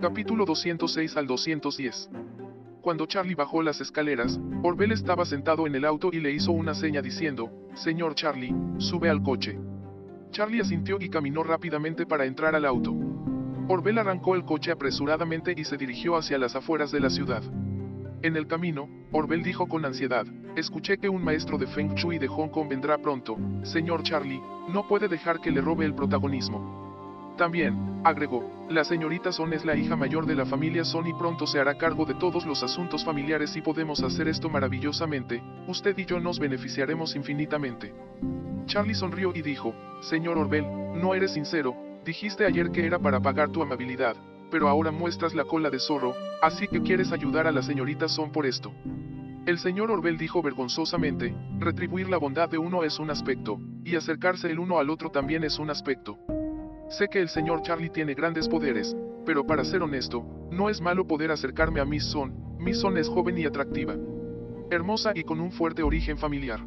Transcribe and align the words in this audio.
Capítulo 0.00 0.44
206 0.44 1.16
al 1.16 1.26
210. 1.26 2.10
Cuando 2.80 3.06
Charlie 3.06 3.34
bajó 3.34 3.62
las 3.62 3.80
escaleras, 3.80 4.38
Orbel 4.62 4.92
estaba 4.92 5.24
sentado 5.24 5.66
en 5.66 5.74
el 5.74 5.84
auto 5.84 6.10
y 6.12 6.20
le 6.20 6.30
hizo 6.30 6.52
una 6.52 6.72
seña 6.72 7.02
diciendo, 7.02 7.50
Señor 7.74 8.14
Charlie, 8.14 8.54
sube 8.78 9.10
al 9.10 9.20
coche. 9.24 9.58
Charlie 10.30 10.60
asintió 10.60 10.98
y 11.00 11.08
caminó 11.08 11.42
rápidamente 11.42 12.06
para 12.06 12.26
entrar 12.26 12.54
al 12.54 12.64
auto. 12.64 12.94
Orbel 13.66 13.98
arrancó 13.98 14.36
el 14.36 14.44
coche 14.44 14.70
apresuradamente 14.70 15.52
y 15.56 15.64
se 15.64 15.76
dirigió 15.76 16.16
hacia 16.16 16.38
las 16.38 16.54
afueras 16.54 16.92
de 16.92 17.00
la 17.00 17.10
ciudad. 17.10 17.42
En 18.22 18.36
el 18.36 18.46
camino, 18.46 18.88
Orbel 19.10 19.42
dijo 19.42 19.66
con 19.66 19.84
ansiedad, 19.84 20.26
escuché 20.54 20.98
que 20.98 21.08
un 21.08 21.24
maestro 21.24 21.58
de 21.58 21.66
Feng 21.66 21.96
Shui 21.96 22.18
de 22.18 22.28
Hong 22.28 22.50
Kong 22.50 22.68
vendrá 22.68 22.98
pronto, 22.98 23.36
señor 23.64 24.04
Charlie, 24.04 24.40
no 24.68 24.86
puede 24.86 25.08
dejar 25.08 25.40
que 25.40 25.50
le 25.50 25.60
robe 25.60 25.84
el 25.84 25.94
protagonismo. 25.94 26.87
También, 27.38 28.00
agregó, 28.02 28.66
la 28.68 28.82
señorita 28.82 29.30
Son 29.30 29.52
es 29.52 29.64
la 29.64 29.76
hija 29.76 29.94
mayor 29.94 30.26
de 30.26 30.34
la 30.34 30.44
familia 30.44 30.84
Son 30.84 31.06
y 31.06 31.14
pronto 31.14 31.46
se 31.46 31.60
hará 31.60 31.78
cargo 31.78 32.04
de 32.04 32.14
todos 32.14 32.44
los 32.44 32.64
asuntos 32.64 33.04
familiares 33.04 33.54
y 33.54 33.62
podemos 33.62 34.02
hacer 34.02 34.26
esto 34.26 34.50
maravillosamente, 34.50 35.40
usted 35.68 35.96
y 35.96 36.04
yo 36.04 36.18
nos 36.18 36.40
beneficiaremos 36.40 37.14
infinitamente. 37.14 37.94
Charlie 38.66 38.96
sonrió 38.96 39.32
y 39.36 39.42
dijo, 39.42 39.72
Señor 40.00 40.36
Orbel, 40.36 40.66
no 41.00 41.14
eres 41.14 41.32
sincero, 41.34 41.76
dijiste 42.04 42.44
ayer 42.44 42.72
que 42.72 42.84
era 42.84 42.98
para 42.98 43.20
pagar 43.20 43.50
tu 43.50 43.62
amabilidad, 43.62 44.16
pero 44.50 44.68
ahora 44.68 44.90
muestras 44.90 45.32
la 45.32 45.44
cola 45.44 45.70
de 45.70 45.78
zorro, 45.78 46.16
así 46.42 46.66
que 46.66 46.82
quieres 46.82 47.12
ayudar 47.12 47.46
a 47.46 47.52
la 47.52 47.62
señorita 47.62 48.08
Son 48.08 48.32
por 48.32 48.46
esto. 48.46 48.72
El 49.46 49.60
señor 49.60 49.92
Orbel 49.92 50.18
dijo 50.18 50.42
vergonzosamente, 50.42 51.36
retribuir 51.60 52.08
la 52.08 52.18
bondad 52.18 52.48
de 52.48 52.58
uno 52.58 52.82
es 52.82 52.98
un 52.98 53.12
aspecto, 53.12 53.60
y 53.84 53.94
acercarse 53.94 54.50
el 54.50 54.58
uno 54.58 54.80
al 54.80 54.90
otro 54.90 55.10
también 55.10 55.44
es 55.44 55.60
un 55.60 55.70
aspecto. 55.70 56.18
Sé 56.90 57.08
que 57.08 57.20
el 57.20 57.28
señor 57.28 57.60
Charlie 57.62 57.90
tiene 57.90 58.14
grandes 58.14 58.48
poderes, 58.48 58.96
pero 59.26 59.46
para 59.46 59.62
ser 59.62 59.82
honesto, 59.82 60.24
no 60.50 60.70
es 60.70 60.80
malo 60.80 61.06
poder 61.06 61.30
acercarme 61.30 61.80
a 61.80 61.84
Miss 61.84 62.04
Son, 62.04 62.32
Miss 62.58 62.78
Son 62.78 62.96
es 62.96 63.08
joven 63.08 63.36
y 63.36 63.44
atractiva. 63.44 63.94
Hermosa 64.70 65.12
y 65.14 65.22
con 65.22 65.38
un 65.40 65.52
fuerte 65.52 65.82
origen 65.82 66.16
familiar. 66.16 66.60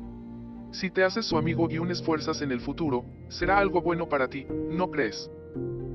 Si 0.71 0.91
te 0.91 1.03
haces 1.03 1.25
su 1.25 1.37
amigo 1.37 1.67
y 1.71 1.79
unes 1.79 2.03
fuerzas 2.03 2.41
en 2.43 2.51
el 2.51 2.61
futuro, 2.61 3.03
será 3.29 3.57
algo 3.57 3.81
bueno 3.81 4.07
para 4.07 4.27
ti, 4.27 4.45
¿no 4.69 4.91
crees? 4.91 5.29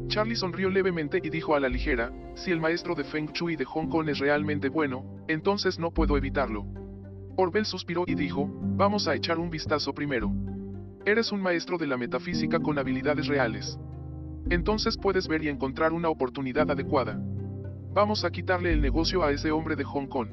Charlie 0.08 0.34
sonrió 0.34 0.70
levemente 0.70 1.20
y 1.22 1.30
dijo 1.30 1.54
a 1.54 1.60
la 1.60 1.68
ligera, 1.68 2.12
si 2.34 2.50
el 2.50 2.60
maestro 2.60 2.96
de 2.96 3.04
Feng 3.04 3.32
Shui 3.32 3.54
de 3.54 3.64
Hong 3.64 3.88
Kong 3.88 4.08
es 4.08 4.18
realmente 4.18 4.68
bueno, 4.68 5.04
entonces 5.28 5.78
no 5.78 5.92
puedo 5.92 6.16
evitarlo. 6.16 6.66
Orbel 7.36 7.64
suspiró 7.64 8.04
y 8.06 8.16
dijo, 8.16 8.50
vamos 8.76 9.06
a 9.06 9.14
echar 9.14 9.38
un 9.38 9.50
vistazo 9.50 9.94
primero. 9.94 10.32
Eres 11.04 11.30
un 11.30 11.40
maestro 11.40 11.78
de 11.78 11.86
la 11.86 11.96
metafísica 11.96 12.58
con 12.58 12.78
habilidades 12.78 13.28
reales. 13.28 13.78
Entonces 14.48 14.96
puedes 14.96 15.26
ver 15.26 15.42
y 15.42 15.48
encontrar 15.48 15.92
una 15.92 16.08
oportunidad 16.08 16.70
adecuada. 16.70 17.18
Vamos 17.92 18.24
a 18.24 18.30
quitarle 18.30 18.72
el 18.72 18.80
negocio 18.80 19.24
a 19.24 19.32
ese 19.32 19.50
hombre 19.50 19.74
de 19.74 19.84
Hong 19.84 20.06
Kong. 20.06 20.28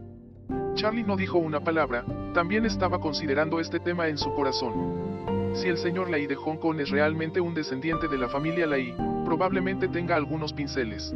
Charlie 0.75 1.03
no 1.03 1.16
dijo 1.16 1.38
una 1.38 1.61
palabra, 1.61 2.05
también 2.33 2.66
estaba 2.66 3.00
considerando 3.00 3.59
este 3.59 3.80
tema 3.80 4.08
en 4.08 4.17
su 4.17 4.33
corazón. 4.33 5.53
Si 5.55 5.67
el 5.67 5.78
señor 5.78 6.09
Lai 6.09 6.28
de 6.28 6.36
Hong 6.36 6.58
Kong 6.58 6.80
es 6.80 6.89
realmente 6.89 7.39
un 7.39 7.53
descendiente 7.53 8.08
de 8.08 8.17
la 8.17 8.28
familia 8.28 8.67
Lai, 8.67 8.95
probablemente 9.23 9.88
tenga 9.88 10.16
algunos 10.16 10.53
pinceles. 10.53 11.14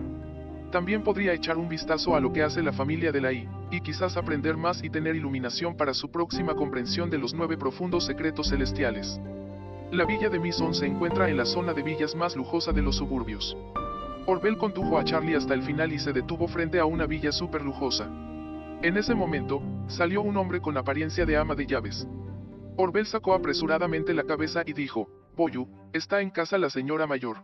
También 0.72 1.04
podría 1.04 1.34
echar 1.34 1.58
un 1.58 1.70
vistazo 1.70 2.16
a 2.16 2.20
lo 2.20 2.34
que 2.34 2.44
hace 2.44 2.62
la 2.62 2.74
familia 2.74 3.12
de 3.12 3.22
Lai, 3.22 3.50
y 3.72 3.82
quizás 3.82 4.18
aprender 4.18 4.58
más 4.58 4.84
y 4.84 4.90
tener 4.90 5.16
iluminación 5.16 5.76
para 5.76 5.94
su 5.94 6.10
próxima 6.12 6.56
comprensión 6.56 7.10
de 7.10 7.18
los 7.18 7.34
nueve 7.34 7.58
profundos 7.58 8.06
secretos 8.06 8.50
celestiales. 8.50 9.20
La 9.92 10.04
villa 10.04 10.28
de 10.28 10.38
Mison 10.38 10.74
se 10.74 10.86
encuentra 10.86 11.30
en 11.30 11.38
la 11.38 11.46
zona 11.46 11.74
de 11.74 11.82
villas 11.82 12.14
más 12.14 12.36
lujosa 12.36 12.74
de 12.74 12.82
los 12.82 12.98
suburbios. 12.98 13.56
Orbel 14.26 14.58
condujo 14.58 14.98
a 14.98 15.06
Charlie 15.06 15.36
hasta 15.36 15.54
el 15.54 15.64
final 15.64 15.94
y 15.94 16.00
se 16.00 16.12
detuvo 16.12 16.50
frente 16.50 16.78
a 16.78 16.86
una 16.86 17.06
villa 17.06 17.32
súper 17.32 17.62
lujosa. 17.62 18.06
En 18.82 18.98
ese 18.98 19.16
momento, 19.16 19.62
salió 19.88 20.22
un 20.22 20.36
hombre 20.36 20.60
con 20.60 20.76
apariencia 20.76 21.26
de 21.26 21.38
ama 21.38 21.56
de 21.56 21.66
llaves. 21.66 22.06
Orbel 22.76 23.06
sacó 23.06 23.34
apresuradamente 23.34 24.14
la 24.14 24.24
cabeza 24.24 24.62
y 24.66 24.74
dijo, 24.74 25.08
Boyu, 25.38 25.70
está 25.94 26.20
en 26.20 26.32
casa 26.32 26.58
la 26.58 26.70
señora 26.70 27.08
mayor. 27.08 27.38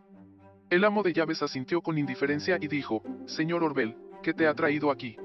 El 0.69 0.83
amo 0.83 1.01
de 1.01 1.13
llaves 1.13 1.41
asintió 1.41 1.81
con 1.81 1.97
indiferencia 1.97 2.57
y 2.59 2.67
dijo, 2.67 3.03
Señor 3.25 3.63
Orbel, 3.63 3.95
¿qué 4.21 4.33
te 4.33 4.47
ha 4.47 4.53
traído 4.53 4.91
aquí? 4.91 5.15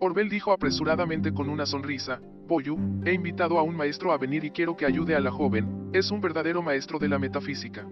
Orbel 0.00 0.30
dijo 0.30 0.52
apresuradamente 0.52 1.34
con 1.34 1.50
una 1.50 1.66
sonrisa, 1.66 2.18
Boyu, 2.46 2.78
he 3.04 3.12
invitado 3.12 3.58
a 3.58 3.62
un 3.62 3.76
maestro 3.76 4.12
a 4.12 4.18
venir 4.18 4.44
y 4.44 4.50
quiero 4.50 4.76
que 4.76 4.86
ayude 4.86 5.16
a 5.16 5.20
la 5.20 5.32
joven, 5.32 5.90
es 5.92 6.12
un 6.12 6.20
verdadero 6.20 6.62
maestro 6.62 6.98
de 6.98 7.08
la 7.08 7.18
metafísica. 7.18 7.84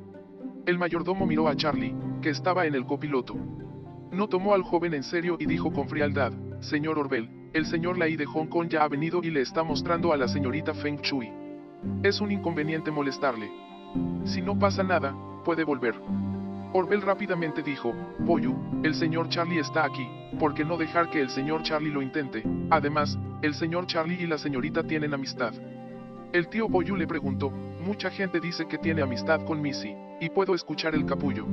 El 0.65 0.79
mayordomo 0.79 1.27
miró 1.27 1.49
a 1.49 1.57
Charlie, 1.57 1.95
que 2.23 2.31
estaba 2.31 2.65
en 2.65 2.75
el 2.75 2.87
copiloto. 2.87 3.35
No 4.13 4.29
tomó 4.29 4.55
al 4.55 4.63
joven 4.63 4.95
en 4.95 5.03
serio 5.03 5.37
y 5.41 5.47
dijo 5.47 5.73
con 5.73 5.89
frialdad, 5.89 6.33
Señor 6.61 6.99
Orbel, 6.99 7.29
el 7.53 7.67
señor 7.67 7.99
Lai 7.99 8.17
de 8.17 8.27
Hong 8.27 8.47
Kong 8.47 8.69
ya 8.69 8.85
ha 8.85 8.89
venido 8.89 9.21
y 9.23 9.31
le 9.31 9.41
está 9.41 9.65
mostrando 9.65 10.13
a 10.13 10.17
la 10.17 10.29
señorita 10.29 10.73
Feng 10.73 11.01
Shui. 11.03 11.31
Es 12.05 12.21
un 12.21 12.31
inconveniente 12.31 12.93
molestarle. 12.93 13.51
Si 14.25 14.41
no 14.41 14.57
pasa 14.59 14.85
nada, 14.85 15.15
puede 15.45 15.65
volver. 15.65 15.95
Orbel 16.73 17.03
rápidamente 17.03 17.63
dijo, 17.63 17.93
Boyu, 18.21 18.55
el 18.83 18.95
señor 18.95 19.29
Charlie 19.29 19.59
está 19.59 19.85
aquí, 19.85 20.09
¿por 20.39 20.55
qué 20.55 20.65
no 20.65 20.77
dejar 20.77 21.11
que 21.11 21.21
el 21.21 21.31
señor 21.31 21.63
Charlie 21.63 21.93
lo 21.93 22.03
intente? 22.03 22.43
Además, 22.71 23.17
el 23.45 23.55
señor 23.55 23.87
Charlie 23.87 24.23
y 24.23 24.27
la 24.27 24.39
señorita 24.39 24.83
tienen 24.83 25.13
amistad. 25.13 25.53
El 26.33 26.49
tío 26.49 26.67
Boyu 26.67 26.97
le 26.97 27.07
preguntó, 27.07 27.51
mucha 27.51 28.11
gente 28.11 28.41
dice 28.41 28.67
que 28.67 28.79
tiene 28.79 29.03
amistad 29.03 29.45
con 29.45 29.61
Missy, 29.61 29.95
y 30.19 30.31
puedo 30.31 30.55
escuchar 30.55 30.95
el 30.95 31.05
capullo. 31.05 31.47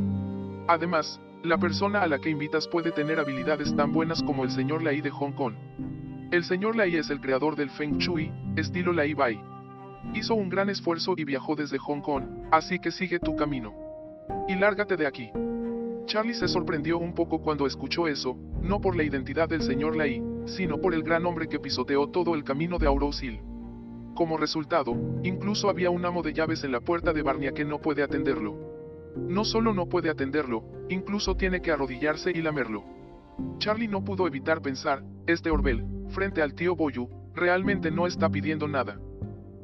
Además, 0.68 1.20
la 1.44 1.58
persona 1.58 2.02
a 2.02 2.08
la 2.08 2.20
que 2.20 2.30
invitas 2.30 2.68
puede 2.70 2.92
tener 2.92 3.20
habilidades 3.20 3.76
tan 3.76 3.92
buenas 3.92 4.24
como 4.24 4.46
el 4.46 4.52
señor 4.52 4.84
Lai 4.84 5.02
de 5.02 5.10
Hong 5.10 5.34
Kong. 5.34 5.54
El 6.32 6.46
señor 6.46 6.78
Lai 6.78 6.96
es 6.96 7.10
el 7.10 7.20
creador 7.20 7.58
del 7.58 7.70
Feng 7.70 7.98
Shui, 7.98 8.32
estilo 8.56 8.94
Lai 8.94 9.14
Bai. 9.14 9.42
Hizo 10.14 10.36
un 10.36 10.48
gran 10.48 10.70
esfuerzo 10.70 11.16
y 11.18 11.26
viajó 11.26 11.56
desde 11.58 11.78
Hong 11.78 12.00
Kong, 12.00 12.24
así 12.52 12.80
que 12.80 12.92
sigue 12.92 13.20
tu 13.20 13.36
camino. 13.36 13.74
Y 14.48 14.56
lárgate 14.56 14.96
de 14.96 15.08
aquí. 15.08 15.30
Charlie 16.06 16.36
se 16.36 16.48
sorprendió 16.48 16.98
un 17.00 17.14
poco 17.14 17.42
cuando 17.42 17.68
escuchó 17.68 18.08
eso, 18.08 18.38
no 18.62 18.80
por 18.80 18.96
la 18.96 19.04
identidad 19.04 19.50
del 19.50 19.62
señor 19.62 19.98
Lai, 19.98 20.22
sino 20.46 20.80
por 20.80 20.94
el 20.94 21.04
gran 21.04 21.26
hombre 21.26 21.48
que 21.48 21.60
pisoteó 21.60 22.08
todo 22.08 22.36
el 22.36 22.44
camino 22.44 22.78
de 22.78 22.88
Aurosil. 22.88 23.42
Como 24.16 24.38
resultado, 24.38 24.96
incluso 25.24 25.70
había 25.70 25.90
un 25.90 26.06
amo 26.06 26.22
de 26.22 26.34
llaves 26.34 26.64
en 26.64 26.72
la 26.72 26.82
puerta 26.82 27.14
de 27.14 27.22
Barnia 27.22 27.54
que 27.54 27.66
no 27.66 27.80
puede 27.80 28.04
atenderlo. 28.04 28.56
No 29.16 29.46
solo 29.46 29.74
no 29.74 29.88
puede 29.88 30.10
atenderlo, 30.10 30.64
incluso 30.90 31.36
tiene 31.36 31.62
que 31.62 31.72
arrodillarse 31.72 32.32
y 32.32 32.42
lamerlo. 32.42 32.84
Charlie 33.58 33.88
no 33.88 34.04
pudo 34.04 34.28
evitar 34.28 34.62
pensar, 34.62 35.04
este 35.28 35.50
Orbel, 35.50 35.86
frente 36.10 36.42
al 36.42 36.54
tío 36.54 36.76
Boyu, 36.76 37.10
realmente 37.34 37.92
no 37.92 38.08
está 38.08 38.30
pidiendo 38.30 38.68
nada. 38.68 39.00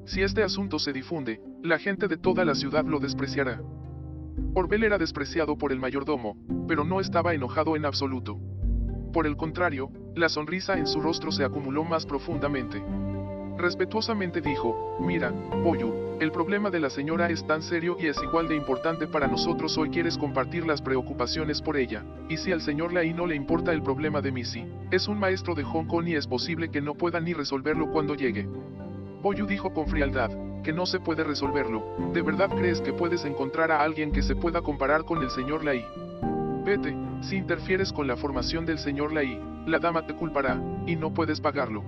Si 0.05 0.21
este 0.21 0.43
asunto 0.43 0.79
se 0.79 0.93
difunde, 0.93 1.41
la 1.61 1.79
gente 1.79 2.07
de 2.07 2.17
toda 2.17 2.45
la 2.45 2.55
ciudad 2.55 2.85
lo 2.85 2.99
despreciará. 2.99 3.61
Orbel 4.53 4.83
era 4.83 4.97
despreciado 4.97 5.57
por 5.57 5.71
el 5.71 5.79
mayordomo, 5.79 6.37
pero 6.67 6.83
no 6.85 6.99
estaba 6.99 7.33
enojado 7.33 7.75
en 7.75 7.85
absoluto. 7.85 8.39
Por 9.17 9.25
el 9.25 9.35
contrario, 9.35 9.89
la 10.13 10.29
sonrisa 10.29 10.77
en 10.77 10.85
su 10.85 11.01
rostro 11.01 11.31
se 11.31 11.43
acumuló 11.43 11.83
más 11.83 12.05
profundamente. 12.05 12.79
Respetuosamente 13.57 14.41
dijo, 14.41 14.95
mira, 14.99 15.31
Boyu, 15.31 15.91
el 16.19 16.31
problema 16.31 16.69
de 16.69 16.79
la 16.79 16.91
señora 16.91 17.27
es 17.31 17.43
tan 17.47 17.63
serio 17.63 17.97
y 17.99 18.05
es 18.05 18.21
igual 18.21 18.47
de 18.47 18.55
importante 18.55 19.07
para 19.07 19.25
nosotros 19.25 19.75
hoy 19.79 19.89
quieres 19.89 20.19
compartir 20.19 20.67
las 20.67 20.83
preocupaciones 20.83 21.63
por 21.63 21.77
ella, 21.77 22.05
y 22.29 22.37
si 22.37 22.51
al 22.51 22.61
señor 22.61 22.93
Lai 22.93 23.11
no 23.11 23.25
le 23.25 23.33
importa 23.33 23.73
el 23.73 23.81
problema 23.81 24.21
de 24.21 24.31
Missy, 24.31 24.67
es 24.91 25.07
un 25.07 25.17
maestro 25.17 25.55
de 25.55 25.63
Hong 25.63 25.87
Kong 25.87 26.07
y 26.09 26.13
es 26.13 26.27
posible 26.27 26.69
que 26.69 26.81
no 26.81 26.93
pueda 26.93 27.19
ni 27.19 27.33
resolverlo 27.33 27.89
cuando 27.89 28.13
llegue. 28.13 28.47
Boyu 29.23 29.47
dijo 29.47 29.73
con 29.73 29.87
frialdad, 29.87 30.29
que 30.63 30.73
no 30.73 30.85
se 30.85 30.99
puede 30.99 31.23
resolverlo, 31.23 31.83
¿de 32.13 32.21
verdad 32.21 32.51
crees 32.55 32.81
que 32.81 32.93
puedes 32.93 33.25
encontrar 33.25 33.71
a 33.71 33.81
alguien 33.81 34.11
que 34.11 34.21
se 34.21 34.35
pueda 34.35 34.61
comparar 34.61 35.05
con 35.05 35.23
el 35.23 35.31
señor 35.31 35.65
Lai? 35.65 35.83
Vete, 36.67 36.93
si 37.21 37.37
interfieres 37.37 37.93
con 37.93 38.07
la 38.07 38.17
formación 38.17 38.65
del 38.65 38.77
señor 38.77 39.13
Lai, 39.13 39.41
la 39.65 39.79
dama 39.79 40.05
te 40.05 40.13
culpará, 40.13 40.61
y 40.85 40.97
no 40.97 41.13
puedes 41.13 41.39
pagarlo. 41.39 41.81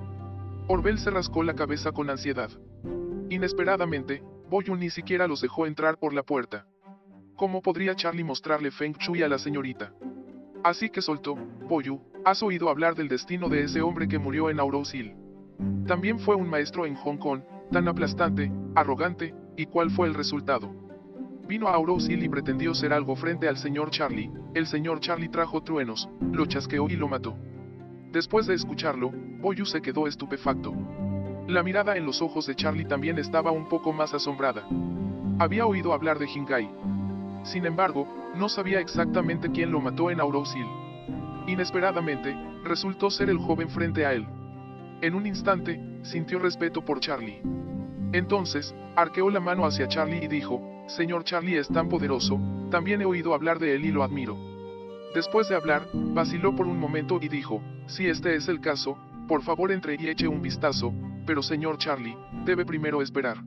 Orbel 0.69 0.97
se 0.99 1.11
rascó 1.11 1.43
la 1.43 1.53
cabeza 1.53 1.91
con 1.91 2.09
ansiedad. 2.09 2.49
Inesperadamente, 3.29 4.23
Boyu 4.49 4.77
ni 4.77 4.89
siquiera 4.89 5.27
los 5.27 5.41
dejó 5.41 5.65
entrar 5.65 5.97
por 5.97 6.13
la 6.13 6.23
puerta. 6.23 6.65
¿Cómo 7.35 7.61
podría 7.61 7.93
Charlie 7.93 8.23
mostrarle 8.23 8.71
Feng 8.71 8.95
Shui 8.97 9.21
a 9.21 9.27
la 9.27 9.37
señorita? 9.37 9.91
Así 10.63 10.89
que 10.89 11.01
soltó, 11.01 11.35
Boyu, 11.35 11.99
¿has 12.23 12.41
oído 12.41 12.69
hablar 12.69 12.95
del 12.95 13.09
destino 13.09 13.49
de 13.49 13.63
ese 13.63 13.81
hombre 13.81 14.07
que 14.07 14.17
murió 14.17 14.49
en 14.49 14.61
Auros 14.61 14.95
Hill? 14.95 15.13
También 15.87 16.19
fue 16.19 16.35
un 16.35 16.49
maestro 16.49 16.85
en 16.85 16.95
Hong 16.95 17.17
Kong, 17.17 17.41
tan 17.69 17.85
aplastante, 17.89 18.49
arrogante, 18.75 19.35
¿y 19.57 19.65
cuál 19.65 19.89
fue 19.89 20.07
el 20.07 20.13
resultado? 20.13 20.88
Vino 21.49 21.67
a 21.67 21.73
Auros 21.73 22.07
Hill 22.07 22.23
y 22.23 22.29
pretendió 22.29 22.75
ser 22.75 22.93
algo 22.93 23.15
frente 23.15 23.47
al 23.47 23.57
señor 23.57 23.89
Charlie, 23.89 24.31
el 24.53 24.67
señor 24.67 24.99
Charlie 24.99 25.29
trajo 25.29 25.63
truenos, 25.63 26.07
lo 26.31 26.45
chasqueó 26.45 26.87
y 26.87 26.95
lo 26.95 27.07
mató. 27.07 27.35
Después 28.11 28.45
de 28.45 28.53
escucharlo, 28.53 29.09
Boyu 29.41 29.65
se 29.65 29.81
quedó 29.81 30.05
estupefacto. 30.05 30.71
La 31.47 31.63
mirada 31.63 31.97
en 31.97 32.05
los 32.05 32.21
ojos 32.21 32.45
de 32.45 32.55
Charlie 32.55 32.85
también 32.85 33.17
estaba 33.17 33.49
un 33.49 33.67
poco 33.67 33.91
más 33.91 34.13
asombrada. 34.13 34.67
Había 35.39 35.65
oído 35.65 35.91
hablar 35.91 36.19
de 36.19 36.29
Hingai. 36.29 36.69
Sin 37.41 37.65
embargo, 37.65 38.07
no 38.35 38.47
sabía 38.47 38.79
exactamente 38.79 39.49
quién 39.49 39.71
lo 39.71 39.81
mató 39.81 40.11
en 40.11 40.19
Auros 40.19 40.55
Hill. 40.55 40.67
Inesperadamente, 41.47 42.37
resultó 42.63 43.09
ser 43.09 43.27
el 43.27 43.39
joven 43.39 43.71
frente 43.71 44.05
a 44.05 44.13
él. 44.13 44.27
En 45.01 45.15
un 45.15 45.25
instante, 45.25 45.81
sintió 46.03 46.37
respeto 46.37 46.85
por 46.85 46.99
Charlie. 46.99 47.41
Entonces, 48.13 48.75
arqueó 48.95 49.31
la 49.31 49.39
mano 49.39 49.65
hacia 49.65 49.87
Charlie 49.87 50.25
y 50.25 50.27
dijo, 50.27 50.78
Señor 50.89 51.23
Charlie 51.23 51.57
es 51.57 51.67
tan 51.67 51.87
poderoso, 51.87 52.39
también 52.71 53.01
he 53.01 53.05
oído 53.05 53.35
hablar 53.35 53.59
de 53.59 53.75
él 53.75 53.85
y 53.85 53.91
lo 53.91 54.03
admiro. 54.03 54.35
Después 55.13 55.47
de 55.47 55.55
hablar, 55.55 55.87
vaciló 55.93 56.55
por 56.55 56.65
un 56.65 56.79
momento 56.79 57.19
y 57.21 57.29
dijo, 57.29 57.61
si 57.85 58.07
este 58.07 58.35
es 58.35 58.47
el 58.47 58.59
caso, 58.59 58.97
por 59.27 59.43
favor 59.43 59.71
entre 59.71 59.97
y 59.99 60.07
eche 60.07 60.27
un 60.27 60.41
vistazo, 60.41 60.91
pero 61.27 61.43
señor 61.43 61.77
Charlie, 61.77 62.17
debe 62.43 62.65
primero 62.65 63.03
esperar. 63.03 63.37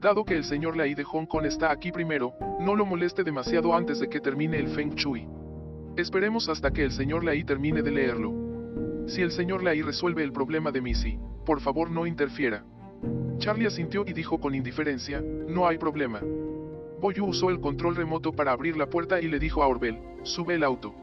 Dado 0.00 0.24
que 0.24 0.34
el 0.34 0.44
señor 0.44 0.76
Lai 0.76 0.94
de 0.94 1.04
Hong 1.04 1.26
Kong 1.26 1.44
está 1.44 1.70
aquí 1.70 1.92
primero, 1.92 2.32
no 2.58 2.74
lo 2.74 2.86
moleste 2.86 3.22
demasiado 3.22 3.74
antes 3.74 4.00
de 4.00 4.08
que 4.08 4.20
termine 4.20 4.58
el 4.58 4.68
Feng 4.68 4.94
Shui. 4.94 5.28
Esperemos 5.98 6.48
hasta 6.48 6.70
que 6.70 6.84
el 6.84 6.92
señor 6.92 7.22
Lai 7.22 7.44
termine 7.44 7.82
de 7.82 7.90
leerlo. 7.90 8.32
Si 9.08 9.20
el 9.20 9.30
señor 9.30 9.62
Lai 9.62 9.82
resuelve 9.82 10.24
el 10.24 10.32
problema 10.32 10.72
de 10.72 10.80
Missy, 10.80 11.18
por 11.44 11.60
favor 11.60 11.90
no 11.90 12.06
interfiera. 12.06 12.64
Charlie 13.36 13.66
asintió 13.66 14.04
y 14.06 14.14
dijo 14.14 14.40
con 14.40 14.54
indiferencia, 14.54 15.20
no 15.20 15.66
hay 15.66 15.76
problema. 15.76 16.20
Boyu 17.02 17.26
usó 17.26 17.50
el 17.50 17.58
control 17.58 17.96
remoto 17.96 18.30
para 18.30 18.52
abrir 18.52 18.76
la 18.76 18.86
puerta 18.86 19.20
y 19.20 19.26
le 19.26 19.40
dijo 19.40 19.64
a 19.64 19.66
Orbel, 19.66 19.98
sube 20.22 20.54
el 20.54 20.62
auto. 20.62 20.94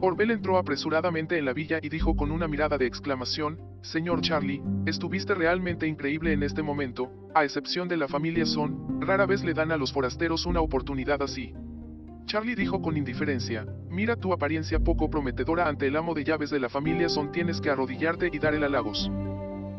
Orbel 0.00 0.32
entró 0.32 0.58
apresuradamente 0.58 1.38
en 1.38 1.44
la 1.44 1.52
villa 1.52 1.78
y 1.80 1.88
dijo 1.88 2.16
con 2.16 2.32
una 2.32 2.48
mirada 2.48 2.76
de 2.76 2.86
exclamación, 2.86 3.56
Señor 3.80 4.20
Charlie, 4.20 4.60
estuviste 4.84 5.36
realmente 5.36 5.86
increíble 5.86 6.32
en 6.32 6.42
este 6.42 6.60
momento, 6.64 7.12
a 7.36 7.44
excepción 7.44 7.86
de 7.86 7.96
la 7.96 8.08
familia 8.08 8.44
Son, 8.46 9.00
rara 9.00 9.26
vez 9.26 9.44
le 9.44 9.54
dan 9.54 9.70
a 9.70 9.76
los 9.76 9.92
forasteros 9.92 10.44
una 10.44 10.60
oportunidad 10.60 11.22
así. 11.22 11.54
Charlie 12.24 12.56
dijo 12.56 12.82
con 12.82 12.96
indiferencia, 12.96 13.64
mira 13.88 14.16
tu 14.16 14.32
apariencia 14.32 14.80
poco 14.80 15.08
prometedora 15.08 15.68
ante 15.68 15.86
el 15.86 15.94
amo 15.94 16.14
de 16.14 16.24
llaves 16.24 16.50
de 16.50 16.58
la 16.58 16.68
familia 16.68 17.08
Son 17.08 17.30
tienes 17.30 17.60
que 17.60 17.70
arrodillarte 17.70 18.28
y 18.32 18.40
dar 18.40 18.54
el 18.54 18.64
halagos. 18.64 19.08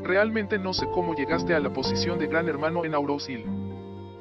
Realmente 0.02 0.58
no 0.58 0.74
sé 0.74 0.86
cómo 0.94 1.16
llegaste 1.16 1.54
a 1.54 1.60
la 1.60 1.74
posición 1.74 2.18
de 2.18 2.28
gran 2.28 2.48
hermano 2.48 2.86
en 2.86 2.96
Aurosil. 2.96 3.59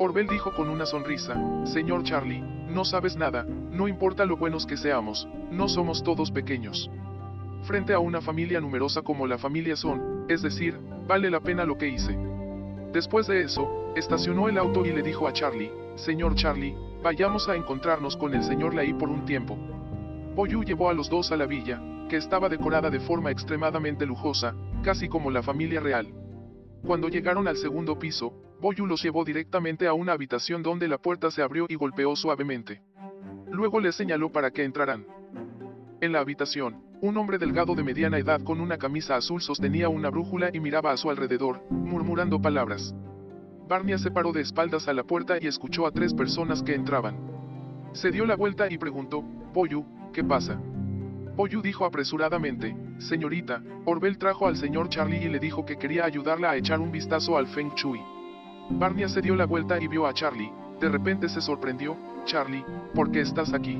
Orbel 0.00 0.28
dijo 0.28 0.52
con 0.52 0.68
una 0.68 0.86
sonrisa, 0.86 1.34
Señor 1.64 2.04
Charlie, 2.04 2.40
no 2.40 2.84
sabes 2.84 3.16
nada, 3.16 3.44
no 3.44 3.88
importa 3.88 4.24
lo 4.24 4.36
buenos 4.36 4.64
que 4.64 4.76
seamos, 4.76 5.26
no 5.50 5.68
somos 5.68 6.04
todos 6.04 6.30
pequeños. 6.30 6.88
Frente 7.64 7.94
a 7.94 7.98
una 7.98 8.20
familia 8.20 8.60
numerosa 8.60 9.02
como 9.02 9.26
la 9.26 9.38
familia 9.38 9.74
Son, 9.74 10.24
es 10.28 10.40
decir, 10.42 10.78
vale 11.08 11.30
la 11.30 11.40
pena 11.40 11.64
lo 11.64 11.76
que 11.76 11.88
hice. 11.88 12.16
Después 12.92 13.26
de 13.26 13.42
eso, 13.42 13.92
estacionó 13.96 14.48
el 14.48 14.58
auto 14.58 14.86
y 14.86 14.92
le 14.92 15.02
dijo 15.02 15.26
a 15.26 15.32
Charlie, 15.32 15.72
Señor 15.96 16.36
Charlie, 16.36 16.76
vayamos 17.02 17.48
a 17.48 17.56
encontrarnos 17.56 18.16
con 18.16 18.34
el 18.34 18.44
señor 18.44 18.74
Lai 18.74 18.92
por 18.92 19.08
un 19.08 19.24
tiempo. 19.24 19.58
Boyu 20.36 20.62
llevó 20.62 20.90
a 20.90 20.94
los 20.94 21.10
dos 21.10 21.32
a 21.32 21.36
la 21.36 21.46
villa, 21.46 21.82
que 22.08 22.18
estaba 22.18 22.48
decorada 22.48 22.88
de 22.88 23.00
forma 23.00 23.32
extremadamente 23.32 24.06
lujosa, 24.06 24.54
casi 24.84 25.08
como 25.08 25.32
la 25.32 25.42
familia 25.42 25.80
real. 25.80 26.06
Cuando 26.86 27.08
llegaron 27.08 27.48
al 27.48 27.56
segundo 27.56 27.98
piso, 27.98 28.32
Boyu 28.60 28.86
los 28.86 29.02
llevó 29.02 29.24
directamente 29.24 29.86
a 29.86 29.92
una 29.92 30.12
habitación 30.12 30.62
donde 30.62 30.88
la 30.88 30.98
puerta 30.98 31.30
se 31.30 31.42
abrió 31.42 31.66
y 31.68 31.76
golpeó 31.76 32.16
suavemente. 32.16 32.82
Luego 33.50 33.78
les 33.78 33.94
señaló 33.94 34.30
para 34.32 34.50
que 34.50 34.64
entraran. 34.64 35.06
En 36.00 36.12
la 36.12 36.20
habitación, 36.20 36.82
un 37.00 37.16
hombre 37.16 37.38
delgado 37.38 37.76
de 37.76 37.84
mediana 37.84 38.18
edad 38.18 38.42
con 38.42 38.60
una 38.60 38.76
camisa 38.76 39.14
azul 39.14 39.40
sostenía 39.40 39.88
una 39.88 40.10
brújula 40.10 40.50
y 40.52 40.58
miraba 40.58 40.90
a 40.90 40.96
su 40.96 41.08
alrededor, 41.10 41.62
murmurando 41.70 42.42
palabras. 42.42 42.94
Barnia 43.68 43.98
se 43.98 44.10
paró 44.10 44.32
de 44.32 44.40
espaldas 44.40 44.88
a 44.88 44.92
la 44.92 45.04
puerta 45.04 45.38
y 45.40 45.46
escuchó 45.46 45.86
a 45.86 45.92
tres 45.92 46.12
personas 46.12 46.62
que 46.62 46.74
entraban. 46.74 47.16
Se 47.92 48.10
dio 48.10 48.26
la 48.26 48.34
vuelta 48.34 48.70
y 48.70 48.78
preguntó, 48.78 49.22
Boyu, 49.22 49.84
¿qué 50.12 50.24
pasa? 50.24 50.60
Boyu 51.36 51.62
dijo 51.62 51.84
apresuradamente, 51.84 52.76
Señorita, 52.98 53.62
Orbel 53.84 54.18
trajo 54.18 54.48
al 54.48 54.56
señor 54.56 54.88
Charlie 54.88 55.24
y 55.24 55.28
le 55.28 55.38
dijo 55.38 55.64
que 55.64 55.76
quería 55.76 56.04
ayudarla 56.04 56.50
a 56.50 56.56
echar 56.56 56.80
un 56.80 56.90
vistazo 56.90 57.36
al 57.36 57.46
Feng 57.46 57.72
Shui. 57.76 58.00
Barnia 58.70 59.08
se 59.08 59.22
dio 59.22 59.34
la 59.34 59.46
vuelta 59.46 59.80
y 59.80 59.88
vio 59.88 60.06
a 60.06 60.12
Charlie, 60.12 60.52
de 60.80 60.88
repente 60.88 61.28
se 61.28 61.40
sorprendió, 61.40 61.96
Charlie, 62.26 62.64
¿por 62.94 63.10
qué 63.10 63.20
estás 63.20 63.54
aquí? 63.54 63.78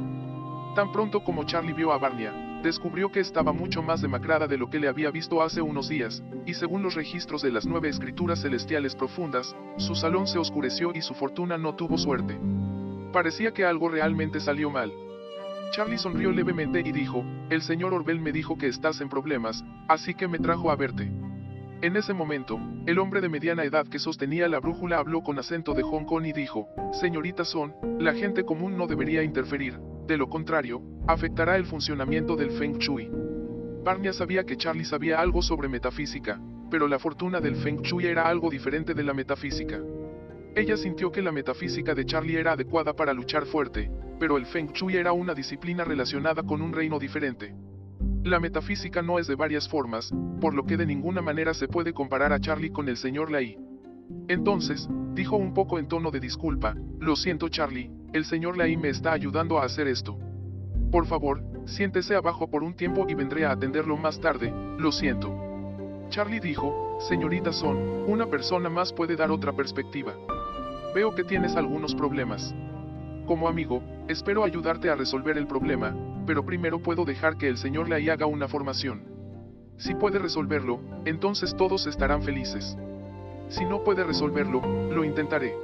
Tan 0.74 0.92
pronto 0.92 1.22
como 1.22 1.44
Charlie 1.44 1.74
vio 1.74 1.92
a 1.92 1.98
Barnia, 1.98 2.60
descubrió 2.62 3.12
que 3.12 3.20
estaba 3.20 3.52
mucho 3.52 3.82
más 3.82 4.00
demacrada 4.00 4.46
de 4.46 4.56
lo 4.56 4.70
que 4.70 4.80
le 4.80 4.88
había 4.88 5.10
visto 5.10 5.42
hace 5.42 5.60
unos 5.60 5.88
días, 5.88 6.22
y 6.46 6.54
según 6.54 6.82
los 6.82 6.94
registros 6.94 7.42
de 7.42 7.52
las 7.52 7.66
nueve 7.66 7.88
escrituras 7.88 8.40
celestiales 8.40 8.96
profundas, 8.96 9.54
su 9.76 9.94
salón 9.94 10.26
se 10.26 10.38
oscureció 10.38 10.92
y 10.94 11.02
su 11.02 11.14
fortuna 11.14 11.58
no 11.58 11.74
tuvo 11.74 11.98
suerte. 11.98 12.38
Parecía 13.12 13.52
que 13.52 13.64
algo 13.64 13.90
realmente 13.90 14.40
salió 14.40 14.70
mal. 14.70 14.92
Charlie 15.72 15.98
sonrió 15.98 16.32
levemente 16.32 16.80
y 16.80 16.92
dijo, 16.92 17.24
el 17.50 17.60
señor 17.60 17.92
Orbel 17.92 18.20
me 18.20 18.32
dijo 18.32 18.56
que 18.56 18.68
estás 18.68 19.02
en 19.02 19.10
problemas, 19.10 19.64
así 19.86 20.14
que 20.14 20.28
me 20.28 20.38
trajo 20.38 20.70
a 20.70 20.76
verte. 20.76 21.10
En 21.80 21.94
ese 21.94 22.12
momento, 22.12 22.58
el 22.86 22.98
hombre 22.98 23.20
de 23.20 23.28
mediana 23.28 23.62
edad 23.62 23.86
que 23.86 24.00
sostenía 24.00 24.48
la 24.48 24.58
brújula 24.58 24.98
habló 24.98 25.22
con 25.22 25.38
acento 25.38 25.74
de 25.74 25.84
Hong 25.84 26.06
Kong 26.06 26.26
y 26.26 26.32
dijo, 26.32 26.66
Señorita 26.92 27.44
Son, 27.44 27.72
la 28.00 28.14
gente 28.14 28.44
común 28.44 28.76
no 28.76 28.88
debería 28.88 29.22
interferir, 29.22 29.78
de 30.08 30.16
lo 30.16 30.28
contrario, 30.28 30.82
afectará 31.06 31.56
el 31.56 31.66
funcionamiento 31.66 32.34
del 32.34 32.50
Feng 32.50 32.78
Shui. 32.78 33.08
Barnia 33.84 34.12
sabía 34.12 34.42
que 34.42 34.56
Charlie 34.56 34.84
sabía 34.84 35.20
algo 35.20 35.40
sobre 35.40 35.68
metafísica, 35.68 36.40
pero 36.68 36.88
la 36.88 36.98
fortuna 36.98 37.40
del 37.40 37.54
Feng 37.54 37.80
Shui 37.82 38.06
era 38.06 38.26
algo 38.26 38.50
diferente 38.50 38.92
de 38.92 39.04
la 39.04 39.14
metafísica. 39.14 39.80
Ella 40.56 40.76
sintió 40.76 41.12
que 41.12 41.22
la 41.22 41.30
metafísica 41.30 41.94
de 41.94 42.04
Charlie 42.04 42.40
era 42.40 42.54
adecuada 42.54 42.92
para 42.92 43.12
luchar 43.12 43.46
fuerte, 43.46 43.88
pero 44.18 44.36
el 44.36 44.46
Feng 44.46 44.72
Shui 44.72 44.96
era 44.96 45.12
una 45.12 45.32
disciplina 45.32 45.84
relacionada 45.84 46.42
con 46.42 46.60
un 46.60 46.72
reino 46.72 46.98
diferente. 46.98 47.54
La 48.24 48.40
metafísica 48.40 49.00
no 49.00 49.18
es 49.18 49.26
de 49.26 49.36
varias 49.36 49.68
formas, 49.68 50.12
por 50.40 50.52
lo 50.52 50.64
que 50.64 50.76
de 50.76 50.86
ninguna 50.86 51.22
manera 51.22 51.54
se 51.54 51.68
puede 51.68 51.92
comparar 51.92 52.32
a 52.32 52.40
Charlie 52.40 52.70
con 52.70 52.88
el 52.88 52.96
señor 52.96 53.30
Lai. 53.30 53.56
Entonces, 54.26 54.88
dijo 55.14 55.36
un 55.36 55.54
poco 55.54 55.78
en 55.78 55.88
tono 55.88 56.10
de 56.10 56.20
disculpa, 56.20 56.74
lo 56.98 57.16
siento 57.16 57.48
Charlie, 57.48 57.90
el 58.12 58.24
señor 58.24 58.56
Lai 58.56 58.76
me 58.76 58.88
está 58.88 59.12
ayudando 59.12 59.58
a 59.58 59.64
hacer 59.64 59.86
esto. 59.86 60.18
Por 60.90 61.06
favor, 61.06 61.42
siéntese 61.66 62.16
abajo 62.16 62.50
por 62.50 62.62
un 62.62 62.74
tiempo 62.74 63.06
y 63.08 63.14
vendré 63.14 63.44
a 63.44 63.52
atenderlo 63.52 63.96
más 63.96 64.20
tarde, 64.20 64.52
lo 64.78 64.90
siento. 64.90 65.34
Charlie 66.08 66.40
dijo, 66.40 66.98
señorita 67.08 67.52
Son, 67.52 67.76
una 68.08 68.26
persona 68.26 68.68
más 68.68 68.92
puede 68.92 69.14
dar 69.14 69.30
otra 69.30 69.52
perspectiva. 69.52 70.14
Veo 70.94 71.14
que 71.14 71.24
tienes 71.24 71.54
algunos 71.54 71.94
problemas. 71.94 72.54
Como 73.26 73.46
amigo, 73.46 73.82
espero 74.08 74.42
ayudarte 74.42 74.88
a 74.88 74.96
resolver 74.96 75.36
el 75.36 75.46
problema, 75.46 75.94
pero 76.28 76.44
primero 76.44 76.78
puedo 76.78 77.06
dejar 77.06 77.38
que 77.38 77.48
el 77.48 77.56
señor 77.56 77.88
Lai 77.88 78.10
haga 78.10 78.26
una 78.26 78.48
formación. 78.48 79.02
Si 79.78 79.94
puede 79.94 80.18
resolverlo, 80.18 80.78
entonces 81.06 81.56
todos 81.56 81.86
estarán 81.86 82.22
felices. 82.22 82.76
Si 83.48 83.64
no 83.64 83.82
puede 83.82 84.04
resolverlo, 84.04 84.60
lo 84.92 85.04
intentaré. 85.04 85.54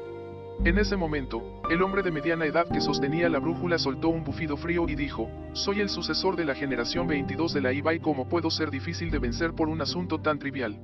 En 0.65 0.79
ese 0.79 0.97
momento, 0.97 1.61
el 1.69 1.83
hombre 1.83 2.03
de 2.03 2.11
mediana 2.11 2.47
edad 2.47 2.67
que 2.67 2.81
sostenía 2.81 3.29
la 3.29 3.41
brújula 3.41 3.79
soltó 3.79 4.09
un 4.09 4.25
bufido 4.25 4.57
frío 4.57 4.89
y 4.89 4.95
dijo, 4.95 5.29
soy 5.53 5.81
el 5.81 5.91
sucesor 5.91 6.35
de 6.35 6.47
la 6.47 6.55
generación 6.55 7.07
22 7.09 7.53
de 7.53 7.61
la 7.61 7.75
IBA 7.75 7.97
y 7.97 8.01
cómo 8.01 8.27
puedo 8.27 8.51
ser 8.51 8.71
difícil 8.71 9.11
de 9.11 9.19
vencer 9.19 9.53
por 9.53 9.69
un 9.69 9.83
asunto 9.83 10.23
tan 10.23 10.39
trivial. 10.39 10.81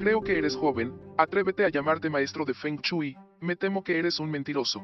Creo 0.00 0.22
que 0.22 0.38
eres 0.38 0.56
joven, 0.56 0.94
atrévete 1.18 1.66
a 1.66 1.68
llamarte 1.68 2.08
maestro 2.08 2.46
de 2.46 2.54
Feng 2.54 2.80
Shui, 2.80 3.14
me 3.42 3.56
temo 3.56 3.84
que 3.84 3.98
eres 3.98 4.18
un 4.20 4.30
mentiroso. 4.30 4.80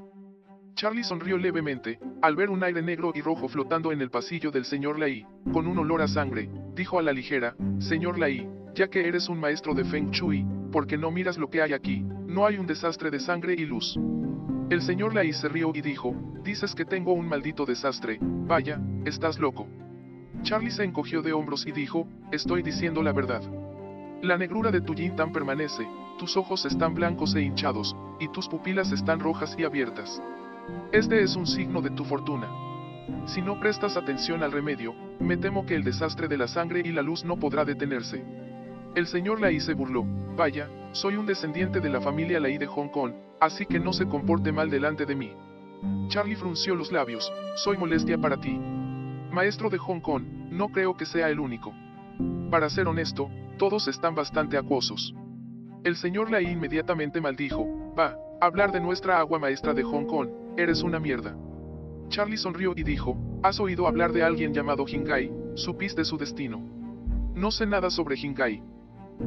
Charlie 0.79 1.03
sonrió 1.03 1.37
levemente, 1.39 1.99
al 2.23 2.37
ver 2.37 2.51
un 2.51 2.63
aire 2.63 2.81
negro 2.83 3.11
y 3.13 3.21
rojo 3.21 3.49
flotando 3.49 3.91
en 3.91 4.01
el 4.01 4.11
pasillo 4.11 4.53
del 4.53 4.65
señor 4.65 4.97
Lai, 4.97 5.27
con 5.53 5.67
un 5.67 5.77
olor 5.77 6.03
a 6.03 6.07
sangre, 6.07 6.49
dijo 6.77 7.01
a 7.01 7.03
la 7.03 7.13
ligera, 7.13 7.57
Señor 7.81 8.17
Lai, 8.17 8.49
ya 8.77 8.87
que 8.87 9.09
eres 9.09 9.29
un 9.29 9.41
maestro 9.41 9.75
de 9.75 9.83
Feng 9.83 10.13
Shui, 10.13 10.47
¿por 10.71 10.87
qué 10.87 10.97
no 10.97 11.11
miras 11.11 11.37
lo 11.37 11.51
que 11.51 11.63
hay 11.63 11.73
aquí? 11.73 12.01
No 12.29 12.47
hay 12.47 12.59
un 12.59 12.67
desastre 12.69 13.11
de 13.11 13.19
sangre 13.19 13.55
y 13.59 13.67
luz. 13.67 13.99
El 14.71 14.81
señor 14.81 15.15
Lai 15.15 15.33
se 15.33 15.49
rió 15.49 15.73
y 15.75 15.81
dijo, 15.81 16.15
dices 16.45 16.77
que 16.77 16.85
tengo 16.85 17.13
un 17.13 17.29
maldito 17.29 17.67
desastre, 17.67 18.19
vaya, 18.21 18.81
estás 19.05 19.41
loco. 19.41 19.67
Charlie 20.43 20.71
se 20.71 20.85
encogió 20.85 21.23
de 21.23 21.33
hombros 21.33 21.67
y 21.67 21.73
dijo, 21.73 22.07
estoy 22.31 22.63
diciendo 22.63 23.03
la 23.03 23.13
verdad. 23.13 23.43
La 24.23 24.39
negrura 24.39 24.71
de 24.71 24.81
tu 24.81 24.95
yin 24.95 25.17
tan 25.17 25.33
permanece, 25.33 25.89
tus 26.21 26.37
ojos 26.37 26.65
están 26.67 26.95
blancos 26.95 27.35
e 27.35 27.43
hinchados, 27.43 27.97
y 28.21 28.29
tus 28.29 28.47
pupilas 28.47 28.93
están 28.93 29.19
rojas 29.19 29.57
y 29.59 29.65
abiertas. 29.65 30.23
Este 30.93 31.23
es 31.23 31.37
un 31.37 31.47
signo 31.47 31.83
de 31.83 31.91
tu 31.91 32.05
fortuna. 32.05 32.49
Si 33.27 33.43
no 33.43 33.61
prestas 33.61 33.97
atención 33.97 34.43
al 34.43 34.53
remedio, 34.53 34.95
me 35.21 35.37
temo 35.37 35.67
que 35.67 35.75
el 35.75 35.85
desastre 35.85 36.29
de 36.29 36.39
la 36.39 36.49
sangre 36.49 36.83
y 36.85 36.93
la 36.93 37.03
luz 37.03 37.25
no 37.25 37.37
podrá 37.37 37.65
detenerse. 37.65 38.25
El 38.95 39.07
señor 39.07 39.41
Lai 39.41 39.61
se 39.61 39.75
burló, 39.75 40.05
vaya, 40.37 40.69
soy 40.93 41.17
un 41.17 41.27
descendiente 41.27 41.81
de 41.81 41.91
la 41.91 42.01
familia 42.01 42.41
Lai 42.41 42.59
de 42.59 42.67
Hong 42.67 42.89
Kong, 42.89 43.13
así 43.41 43.67
que 43.67 43.79
no 43.79 43.93
se 43.93 44.07
comporte 44.07 44.51
mal 44.51 44.71
delante 44.71 45.05
de 45.05 45.15
mí. 45.15 45.33
Charlie 46.09 46.37
frunció 46.37 46.75
los 46.75 46.91
labios, 46.91 47.31
soy 47.57 47.77
molestia 47.77 48.19
para 48.19 48.39
ti. 48.39 48.59
Maestro 49.31 49.71
de 49.71 49.79
Hong 49.79 50.01
Kong, 50.01 50.25
no 50.51 50.69
creo 50.69 50.97
que 50.97 51.07
sea 51.07 51.29
el 51.29 51.39
único. 51.39 51.73
Para 52.51 52.71
ser 52.71 52.89
honesto, 52.89 53.31
todos 53.59 53.89
están 53.89 54.15
bastante 54.15 54.57
acuosos. 54.57 55.15
El 55.85 55.97
señor 55.97 56.31
Lai 56.31 56.51
inmediatamente 56.51 57.21
maldijo, 57.21 57.67
va, 57.97 58.17
hablar 58.41 58.73
de 58.73 58.81
nuestra 58.81 59.19
agua 59.19 59.39
maestra 59.39 59.75
de 59.75 59.83
Hong 59.83 60.07
Kong, 60.07 60.29
Eres 60.59 60.83
una 60.83 60.99
mierda. 60.99 61.37
Charlie 62.09 62.37
sonrió 62.37 62.73
y 62.75 62.83
dijo, 62.83 63.17
¿has 63.45 63.61
oído 63.61 63.87
hablar 63.87 64.13
de 64.13 64.25
alguien 64.25 64.53
llamado 64.53 64.87
Hingai? 64.89 65.31
supiste 65.55 66.05
su 66.05 66.19
destino. 66.19 66.59
No 67.37 67.53
sé 67.53 67.65
nada 67.65 67.91
sobre 67.91 68.17
Jinkai. 68.17 68.61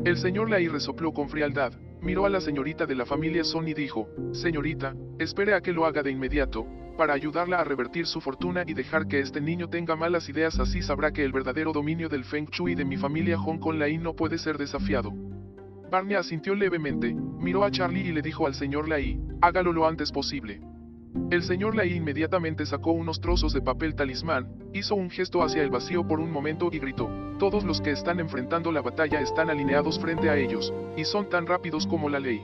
El 0.04 0.18
señor 0.18 0.50
Lai 0.50 0.68
resopló 0.68 1.14
con 1.14 1.30
frialdad, 1.30 1.72
miró 2.02 2.26
a 2.26 2.30
la 2.30 2.42
señorita 2.42 2.86
de 2.86 2.96
la 2.96 3.06
familia 3.06 3.46
Son 3.46 3.66
y 3.66 3.74
dijo, 3.74 4.10
Señorita, 4.34 4.94
espere 5.20 5.54
a 5.54 5.62
que 5.62 5.72
lo 5.72 5.86
haga 5.86 6.04
de 6.04 6.12
inmediato, 6.12 6.68
para 6.98 7.14
ayudarla 7.14 7.62
a 7.62 7.64
revertir 7.64 8.08
su 8.08 8.20
fortuna 8.20 8.66
y 8.68 8.74
dejar 8.74 9.08
que 9.08 9.22
este 9.22 9.40
niño 9.40 9.70
tenga 9.70 9.96
malas 9.96 10.28
ideas 10.28 10.60
así 10.60 10.82
sabrá 10.82 11.14
que 11.14 11.24
el 11.24 11.32
verdadero 11.32 11.72
dominio 11.72 12.10
del 12.10 12.26
Feng 12.26 12.50
Shui 12.52 12.76
de 12.76 12.84
mi 12.84 12.98
familia 12.98 13.38
Hong 13.38 13.60
Kong 13.60 13.78
Lai 13.78 13.98
no 13.98 14.18
puede 14.18 14.38
ser 14.38 14.58
desafiado. 14.58 15.14
Barney 15.90 16.16
asintió 16.16 16.56
levemente, 16.56 17.14
miró 17.14 17.64
a 17.64 17.72
Charlie 17.72 18.10
y 18.10 18.12
le 18.12 18.22
dijo 18.22 18.48
al 18.48 18.54
señor 18.54 18.90
Lai, 18.90 19.18
hágalo 19.40 19.72
lo 19.72 19.88
antes 19.88 20.12
posible. 20.12 20.60
El 21.30 21.44
señor 21.44 21.76
Lai 21.76 21.94
inmediatamente 21.94 22.66
sacó 22.66 22.92
unos 22.92 23.22
trozos 23.22 23.54
de 23.54 23.62
papel 23.62 23.96
talismán, 23.96 24.48
hizo 24.74 24.96
un 24.96 25.10
gesto 25.10 25.44
hacia 25.44 25.64
el 25.64 25.70
vacío 25.70 26.08
por 26.08 26.20
un 26.20 26.32
momento 26.32 26.70
y 26.72 26.80
gritó, 26.80 27.10
todos 27.40 27.64
los 27.64 27.82
que 27.82 27.92
están 27.92 28.20
enfrentando 28.20 28.72
la 28.72 28.82
batalla 28.82 29.22
están 29.22 29.50
alineados 29.50 30.00
frente 30.00 30.30
a 30.30 30.38
ellos, 30.38 30.74
y 30.98 31.06
son 31.06 31.30
tan 31.30 31.48
rápidos 31.48 31.88
como 31.88 32.10
la 32.10 32.20
ley. 32.20 32.42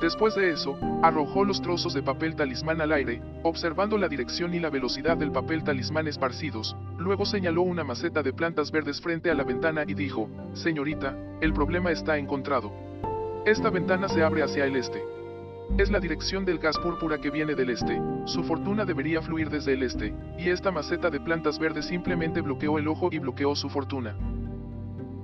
Después 0.00 0.34
de 0.34 0.50
eso, 0.50 0.76
arrojó 1.02 1.44
los 1.44 1.62
trozos 1.62 1.94
de 1.94 2.02
papel 2.02 2.34
talismán 2.34 2.80
al 2.80 2.92
aire, 2.92 3.22
observando 3.42 3.96
la 3.96 4.08
dirección 4.08 4.52
y 4.54 4.60
la 4.60 4.70
velocidad 4.70 5.16
del 5.16 5.32
papel 5.32 5.62
talismán 5.62 6.08
esparcidos, 6.08 6.76
luego 6.98 7.24
señaló 7.24 7.62
una 7.62 7.84
maceta 7.84 8.22
de 8.22 8.32
plantas 8.32 8.70
verdes 8.70 9.00
frente 9.00 9.30
a 9.30 9.34
la 9.34 9.44
ventana 9.44 9.84
y 9.86 9.94
dijo, 9.94 10.28
Señorita, 10.52 11.16
el 11.40 11.52
problema 11.52 11.90
está 11.90 12.18
encontrado. 12.18 12.72
Esta 13.46 13.70
ventana 13.70 14.08
se 14.08 14.22
abre 14.22 14.42
hacia 14.42 14.64
el 14.64 14.76
este. 14.76 15.13
Es 15.78 15.90
la 15.90 15.98
dirección 15.98 16.44
del 16.44 16.58
gas 16.58 16.78
púrpura 16.78 17.18
que 17.18 17.30
viene 17.30 17.54
del 17.54 17.70
este, 17.70 18.00
su 18.26 18.44
fortuna 18.44 18.84
debería 18.84 19.20
fluir 19.20 19.50
desde 19.50 19.72
el 19.72 19.82
este, 19.82 20.14
y 20.38 20.48
esta 20.48 20.70
maceta 20.70 21.10
de 21.10 21.20
plantas 21.20 21.58
verdes 21.58 21.86
simplemente 21.86 22.40
bloqueó 22.40 22.78
el 22.78 22.86
ojo 22.86 23.08
y 23.10 23.18
bloqueó 23.18 23.56
su 23.56 23.68
fortuna. 23.68 24.16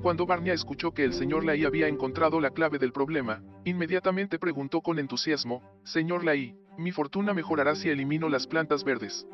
Cuando 0.03 0.27
Barnia 0.27 0.55
escuchó 0.55 0.93
que 0.93 1.05
el 1.05 1.13
señor 1.13 1.45
Lai 1.45 1.65
había 1.65 1.87
encontrado 1.87 2.41
la 2.41 2.51
clave 2.51 2.79
del 2.79 2.91
problema, 2.91 3.43
inmediatamente 3.65 4.39
preguntó 4.39 4.81
con 4.81 4.99
entusiasmo, 4.99 5.63
Señor 5.85 6.25
Lai, 6.25 6.57
mi 6.79 6.91
fortuna 6.91 7.35
mejorará 7.35 7.75
si 7.75 7.91
elimino 7.91 8.29
las 8.29 8.47
plantas 8.47 8.83
verdes. 8.83 9.27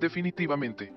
Definitivamente. 0.00 0.94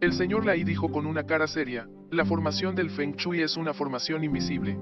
El 0.00 0.12
señor 0.12 0.46
Lai 0.46 0.62
dijo 0.62 0.92
con 0.92 1.06
una 1.06 1.24
cara 1.24 1.48
seria, 1.48 1.88
la 2.10 2.24
formación 2.24 2.76
del 2.76 2.90
Feng 2.90 3.16
Shui 3.16 3.42
es 3.42 3.56
una 3.56 3.74
formación 3.74 4.22
invisible. 4.22 4.78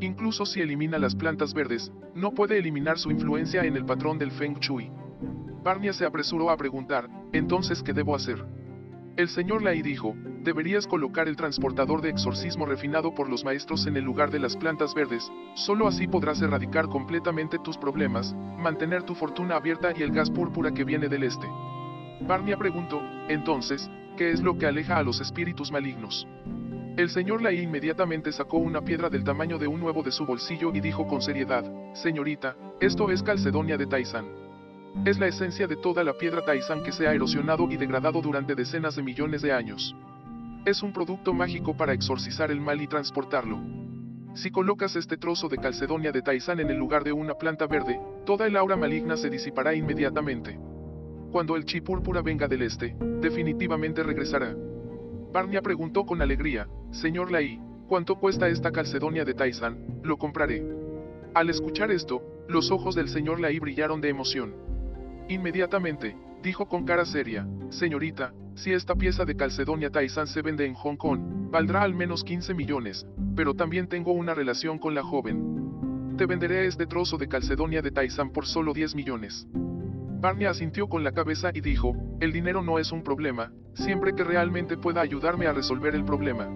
Incluso 0.00 0.46
si 0.46 0.60
elimina 0.60 0.98
las 0.98 1.14
plantas 1.14 1.52
verdes, 1.52 1.92
no 2.14 2.32
puede 2.32 2.58
eliminar 2.58 2.98
su 2.98 3.10
influencia 3.10 3.64
en 3.64 3.76
el 3.76 3.84
patrón 3.84 4.18
del 4.18 4.30
Feng 4.30 4.58
Shui. 4.58 4.90
Barnia 5.62 5.92
se 5.92 6.06
apresuró 6.06 6.48
a 6.50 6.56
preguntar, 6.56 7.08
entonces 7.32 7.82
¿qué 7.82 7.92
debo 7.92 8.14
hacer? 8.14 8.42
El 9.16 9.28
señor 9.28 9.62
Lai 9.62 9.82
dijo, 9.82 10.14
deberías 10.42 10.86
colocar 10.86 11.28
el 11.28 11.36
transportador 11.36 12.00
de 12.00 12.08
exorcismo 12.08 12.64
refinado 12.64 13.14
por 13.14 13.28
los 13.28 13.44
maestros 13.44 13.86
en 13.86 13.98
el 13.98 14.04
lugar 14.04 14.30
de 14.30 14.38
las 14.38 14.56
plantas 14.56 14.94
verdes, 14.94 15.30
solo 15.54 15.86
así 15.86 16.08
podrás 16.08 16.40
erradicar 16.40 16.88
completamente 16.88 17.58
tus 17.58 17.76
problemas, 17.76 18.34
mantener 18.56 19.02
tu 19.02 19.14
fortuna 19.14 19.56
abierta 19.56 19.92
y 19.94 20.02
el 20.02 20.12
gas 20.12 20.30
púrpura 20.30 20.72
que 20.72 20.84
viene 20.84 21.08
del 21.08 21.24
este. 21.24 21.46
Barnia 22.26 22.56
preguntó, 22.56 23.02
entonces, 23.28 23.90
¿qué 24.16 24.30
es 24.30 24.40
lo 24.40 24.56
que 24.56 24.64
aleja 24.64 24.96
a 24.96 25.02
los 25.02 25.20
espíritus 25.20 25.70
malignos? 25.70 26.26
El 27.00 27.08
señor 27.08 27.40
Lai 27.40 27.58
inmediatamente 27.58 28.30
sacó 28.30 28.58
una 28.58 28.82
piedra 28.82 29.08
del 29.08 29.24
tamaño 29.24 29.56
de 29.56 29.66
un 29.66 29.82
huevo 29.82 30.02
de 30.02 30.12
su 30.12 30.26
bolsillo 30.26 30.70
y 30.74 30.80
dijo 30.80 31.06
con 31.06 31.22
seriedad, 31.22 31.64
Señorita, 31.94 32.54
esto 32.78 33.10
es 33.10 33.22
Calcedonia 33.22 33.78
de 33.78 33.86
Taizan. 33.86 34.26
Es 35.06 35.18
la 35.18 35.26
esencia 35.26 35.66
de 35.66 35.76
toda 35.76 36.04
la 36.04 36.12
piedra 36.12 36.44
Taizan 36.44 36.82
que 36.82 36.92
se 36.92 37.08
ha 37.08 37.14
erosionado 37.14 37.66
y 37.70 37.78
degradado 37.78 38.20
durante 38.20 38.54
decenas 38.54 38.96
de 38.96 39.02
millones 39.02 39.40
de 39.40 39.50
años. 39.50 39.96
Es 40.66 40.82
un 40.82 40.92
producto 40.92 41.32
mágico 41.32 41.74
para 41.74 41.94
exorcizar 41.94 42.50
el 42.50 42.60
mal 42.60 42.82
y 42.82 42.86
transportarlo. 42.86 43.58
Si 44.34 44.50
colocas 44.50 44.94
este 44.94 45.16
trozo 45.16 45.48
de 45.48 45.56
Calcedonia 45.56 46.12
de 46.12 46.20
Taizan 46.20 46.60
en 46.60 46.68
el 46.68 46.76
lugar 46.76 47.02
de 47.02 47.12
una 47.12 47.32
planta 47.32 47.66
verde, 47.66 47.98
toda 48.26 48.46
el 48.46 48.58
aura 48.58 48.76
maligna 48.76 49.16
se 49.16 49.30
disipará 49.30 49.74
inmediatamente. 49.74 50.60
Cuando 51.32 51.56
el 51.56 51.64
chi 51.64 51.80
púrpura 51.80 52.20
venga 52.20 52.46
del 52.46 52.60
este, 52.60 52.94
definitivamente 53.22 54.02
regresará. 54.02 54.54
Barnia 55.32 55.62
preguntó 55.62 56.04
con 56.04 56.20
alegría, 56.20 56.66
Señor 56.92 57.30
Lai, 57.30 57.60
¿cuánto 57.86 58.16
cuesta 58.16 58.48
esta 58.48 58.72
calcedonia 58.72 59.24
de 59.24 59.34
Taizan? 59.34 60.00
Lo 60.02 60.18
compraré. 60.18 60.66
Al 61.34 61.48
escuchar 61.48 61.92
esto, 61.92 62.20
los 62.48 62.72
ojos 62.72 62.96
del 62.96 63.08
señor 63.08 63.38
Lai 63.38 63.60
brillaron 63.60 64.00
de 64.00 64.08
emoción. 64.08 64.54
Inmediatamente, 65.28 66.16
dijo 66.42 66.68
con 66.68 66.84
cara 66.84 67.04
seria, 67.04 67.46
Señorita, 67.68 68.34
si 68.56 68.72
esta 68.72 68.96
pieza 68.96 69.24
de 69.24 69.36
calcedonia 69.36 69.90
Taizan 69.90 70.26
se 70.26 70.42
vende 70.42 70.66
en 70.66 70.74
Hong 70.74 70.96
Kong, 70.96 71.20
valdrá 71.52 71.82
al 71.82 71.94
menos 71.94 72.24
15 72.24 72.54
millones, 72.54 73.06
pero 73.36 73.54
también 73.54 73.86
tengo 73.86 74.12
una 74.12 74.34
relación 74.34 74.80
con 74.80 74.96
la 74.96 75.04
joven. 75.04 76.16
Te 76.18 76.26
venderé 76.26 76.66
este 76.66 76.86
trozo 76.86 77.18
de 77.18 77.28
calcedonia 77.28 77.82
de 77.82 77.92
Taizan 77.92 78.30
por 78.30 78.46
solo 78.46 78.72
10 78.72 78.96
millones. 78.96 79.46
Barney 80.20 80.46
asintió 80.46 80.88
con 80.88 81.04
la 81.04 81.12
cabeza 81.12 81.50
y 81.54 81.60
dijo, 81.60 81.94
el 82.18 82.32
dinero 82.32 82.62
no 82.62 82.80
es 82.80 82.90
un 82.90 83.04
problema, 83.04 83.52
siempre 83.74 84.12
que 84.12 84.24
realmente 84.24 84.76
pueda 84.76 85.00
ayudarme 85.00 85.46
a 85.46 85.52
resolver 85.52 85.94
el 85.94 86.04
problema. 86.04 86.48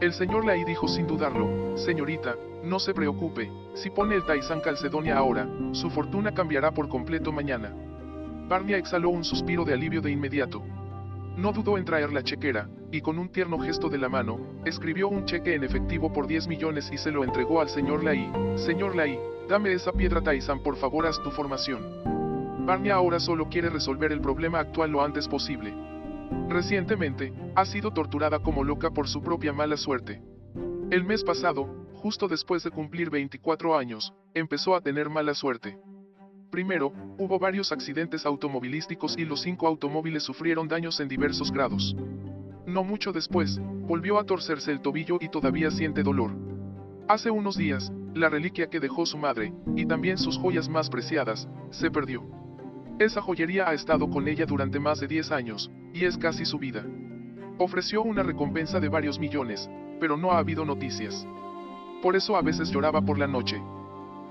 El 0.00 0.12
señor 0.12 0.44
Lai 0.44 0.62
dijo 0.62 0.86
sin 0.86 1.08
dudarlo, 1.08 1.76
señorita, 1.76 2.36
no 2.62 2.78
se 2.78 2.94
preocupe, 2.94 3.50
si 3.74 3.90
pone 3.90 4.14
el 4.14 4.24
Taizan 4.24 4.60
Calcedonia 4.60 5.18
ahora, 5.18 5.48
su 5.72 5.90
fortuna 5.90 6.32
cambiará 6.32 6.70
por 6.70 6.88
completo 6.88 7.32
mañana. 7.32 7.74
Barney 8.46 8.74
exhaló 8.74 9.10
un 9.10 9.24
suspiro 9.24 9.64
de 9.64 9.74
alivio 9.74 10.00
de 10.00 10.12
inmediato. 10.12 10.62
No 11.36 11.50
dudó 11.50 11.78
en 11.78 11.84
traer 11.84 12.12
la 12.12 12.22
chequera, 12.22 12.68
y 12.92 13.00
con 13.00 13.18
un 13.18 13.28
tierno 13.28 13.58
gesto 13.58 13.88
de 13.88 13.98
la 13.98 14.08
mano, 14.08 14.38
escribió 14.64 15.08
un 15.08 15.24
cheque 15.24 15.56
en 15.56 15.64
efectivo 15.64 16.12
por 16.12 16.28
10 16.28 16.46
millones 16.46 16.88
y 16.92 16.96
se 16.96 17.10
lo 17.10 17.24
entregó 17.24 17.60
al 17.60 17.68
señor 17.68 18.04
Lai. 18.04 18.30
Señor 18.54 18.94
Lai, 18.94 19.18
dame 19.48 19.72
esa 19.72 19.90
piedra 19.90 20.20
Taizan 20.20 20.62
por 20.62 20.76
favor 20.76 21.06
haz 21.06 21.20
tu 21.24 21.32
formación. 21.32 21.82
Barney 22.64 22.92
ahora 22.92 23.18
solo 23.18 23.48
quiere 23.48 23.68
resolver 23.68 24.12
el 24.12 24.20
problema 24.20 24.60
actual 24.60 24.92
lo 24.92 25.02
antes 25.02 25.26
posible. 25.26 25.87
Recientemente, 26.48 27.32
ha 27.54 27.64
sido 27.64 27.92
torturada 27.92 28.38
como 28.40 28.64
loca 28.64 28.90
por 28.90 29.08
su 29.08 29.22
propia 29.22 29.52
mala 29.52 29.76
suerte. 29.76 30.22
El 30.90 31.04
mes 31.04 31.22
pasado, 31.22 31.66
justo 31.94 32.28
después 32.28 32.62
de 32.62 32.70
cumplir 32.70 33.10
24 33.10 33.76
años, 33.76 34.14
empezó 34.34 34.74
a 34.74 34.80
tener 34.80 35.10
mala 35.10 35.34
suerte. 35.34 35.78
Primero, 36.50 36.92
hubo 37.18 37.38
varios 37.38 37.72
accidentes 37.72 38.24
automovilísticos 38.24 39.18
y 39.18 39.24
los 39.24 39.42
cinco 39.42 39.66
automóviles 39.66 40.22
sufrieron 40.22 40.66
daños 40.66 40.98
en 41.00 41.08
diversos 41.08 41.52
grados. 41.52 41.94
No 42.66 42.84
mucho 42.84 43.12
después, 43.12 43.60
volvió 43.86 44.18
a 44.18 44.24
torcerse 44.24 44.72
el 44.72 44.80
tobillo 44.80 45.18
y 45.20 45.28
todavía 45.28 45.70
siente 45.70 46.02
dolor. 46.02 46.32
Hace 47.08 47.30
unos 47.30 47.56
días, 47.56 47.92
la 48.14 48.28
reliquia 48.28 48.68
que 48.68 48.80
dejó 48.80 49.06
su 49.06 49.18
madre, 49.18 49.52
y 49.76 49.86
también 49.86 50.18
sus 50.18 50.38
joyas 50.38 50.68
más 50.68 50.88
preciadas, 50.88 51.48
se 51.70 51.90
perdió. 51.90 52.22
Esa 52.98 53.22
joyería 53.22 53.68
ha 53.68 53.74
estado 53.74 54.10
con 54.10 54.26
ella 54.26 54.44
durante 54.44 54.80
más 54.80 55.00
de 55.00 55.06
10 55.06 55.30
años, 55.30 55.70
y 55.92 56.04
es 56.04 56.16
casi 56.18 56.44
su 56.44 56.58
vida. 56.58 56.84
Ofreció 57.58 58.02
una 58.02 58.22
recompensa 58.22 58.80
de 58.80 58.88
varios 58.88 59.18
millones, 59.18 59.68
pero 60.00 60.16
no 60.16 60.32
ha 60.32 60.38
habido 60.38 60.64
noticias. 60.64 61.26
Por 62.02 62.14
eso 62.14 62.36
a 62.36 62.42
veces 62.42 62.70
lloraba 62.70 63.02
por 63.02 63.18
la 63.18 63.26
noche. 63.26 63.60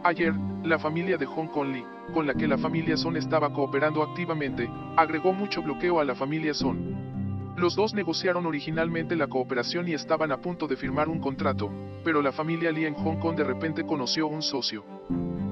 Ayer, 0.04 0.34
la 0.64 0.80
familia 0.80 1.18
de 1.18 1.26
Hong 1.26 1.48
Kong 1.48 1.74
Lee, 1.74 1.84
con 2.14 2.26
la 2.26 2.34
que 2.34 2.48
la 2.48 2.58
familia 2.58 2.96
Son 2.96 3.18
estaba 3.18 3.52
cooperando 3.52 4.02
activamente, 4.04 4.70
agregó 4.96 5.34
mucho 5.34 5.62
bloqueo 5.62 6.00
a 6.00 6.06
la 6.06 6.16
familia 6.16 6.54
Son. 6.54 7.56
Los 7.58 7.76
dos 7.76 7.94
negociaron 7.94 8.46
originalmente 8.46 9.16
la 9.16 9.28
cooperación 9.28 9.88
y 9.88 9.94
estaban 9.94 10.32
a 10.32 10.40
punto 10.40 10.68
de 10.68 10.78
firmar 10.78 11.10
un 11.10 11.20
contrato, 11.20 11.70
pero 12.04 12.22
la 12.22 12.32
familia 12.32 12.72
Lee 12.72 12.86
en 12.86 12.94
Hong 12.94 13.18
Kong 13.18 13.36
de 13.36 13.44
repente 13.44 13.86
conoció 13.86 14.28
un 14.28 14.42
socio. 14.42 14.86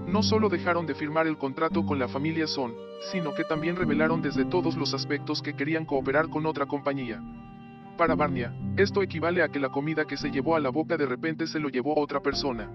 No 0.08 0.22
solo 0.22 0.50
dejaron 0.50 0.86
de 0.86 0.96
firmar 0.96 1.28
el 1.28 1.38
contrato 1.38 1.86
con 1.86 1.98
la 1.98 2.08
familia 2.08 2.48
Son, 2.48 2.74
sino 3.12 3.34
que 3.34 3.44
también 3.44 3.76
revelaron 3.76 4.22
desde 4.22 4.46
todos 4.46 4.76
los 4.78 4.94
aspectos 4.94 5.42
que 5.42 5.56
querían 5.56 5.86
cooperar 5.86 6.30
con 6.30 6.46
otra 6.46 6.66
compañía. 6.66 7.22
Para 7.98 8.16
Barnia, 8.16 8.54
esto 8.78 9.02
equivale 9.02 9.42
a 9.42 9.50
que 9.50 9.60
la 9.60 9.70
comida 9.70 10.06
que 10.06 10.18
se 10.18 10.30
llevó 10.30 10.56
a 10.56 10.60
la 10.60 10.70
boca 10.70 10.98
de 10.98 11.06
repente 11.06 11.48
se 11.48 11.60
lo 11.60 11.70
llevó 11.70 11.98
otra 11.98 12.20
persona. 12.22 12.70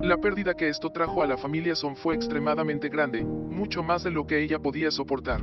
La 0.00 0.18
pérdida 0.18 0.54
que 0.54 0.68
esto 0.68 0.90
trajo 0.90 1.22
a 1.22 1.26
la 1.26 1.36
familia 1.36 1.74
Son 1.74 1.96
fue 1.96 2.14
extremadamente 2.14 2.88
grande, 2.88 3.24
mucho 3.24 3.82
más 3.82 4.02
de 4.02 4.10
lo 4.10 4.26
que 4.26 4.42
ella 4.42 4.58
podía 4.58 4.90
soportar. 4.90 5.42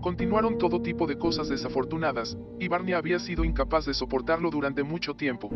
Continuaron 0.00 0.58
todo 0.58 0.80
tipo 0.80 1.06
de 1.06 1.18
cosas 1.18 1.48
desafortunadas, 1.48 2.38
y 2.58 2.68
Barnia 2.68 2.98
había 2.98 3.18
sido 3.18 3.44
incapaz 3.44 3.86
de 3.86 3.94
soportarlo 3.94 4.50
durante 4.50 4.82
mucho 4.82 5.14
tiempo. 5.14 5.50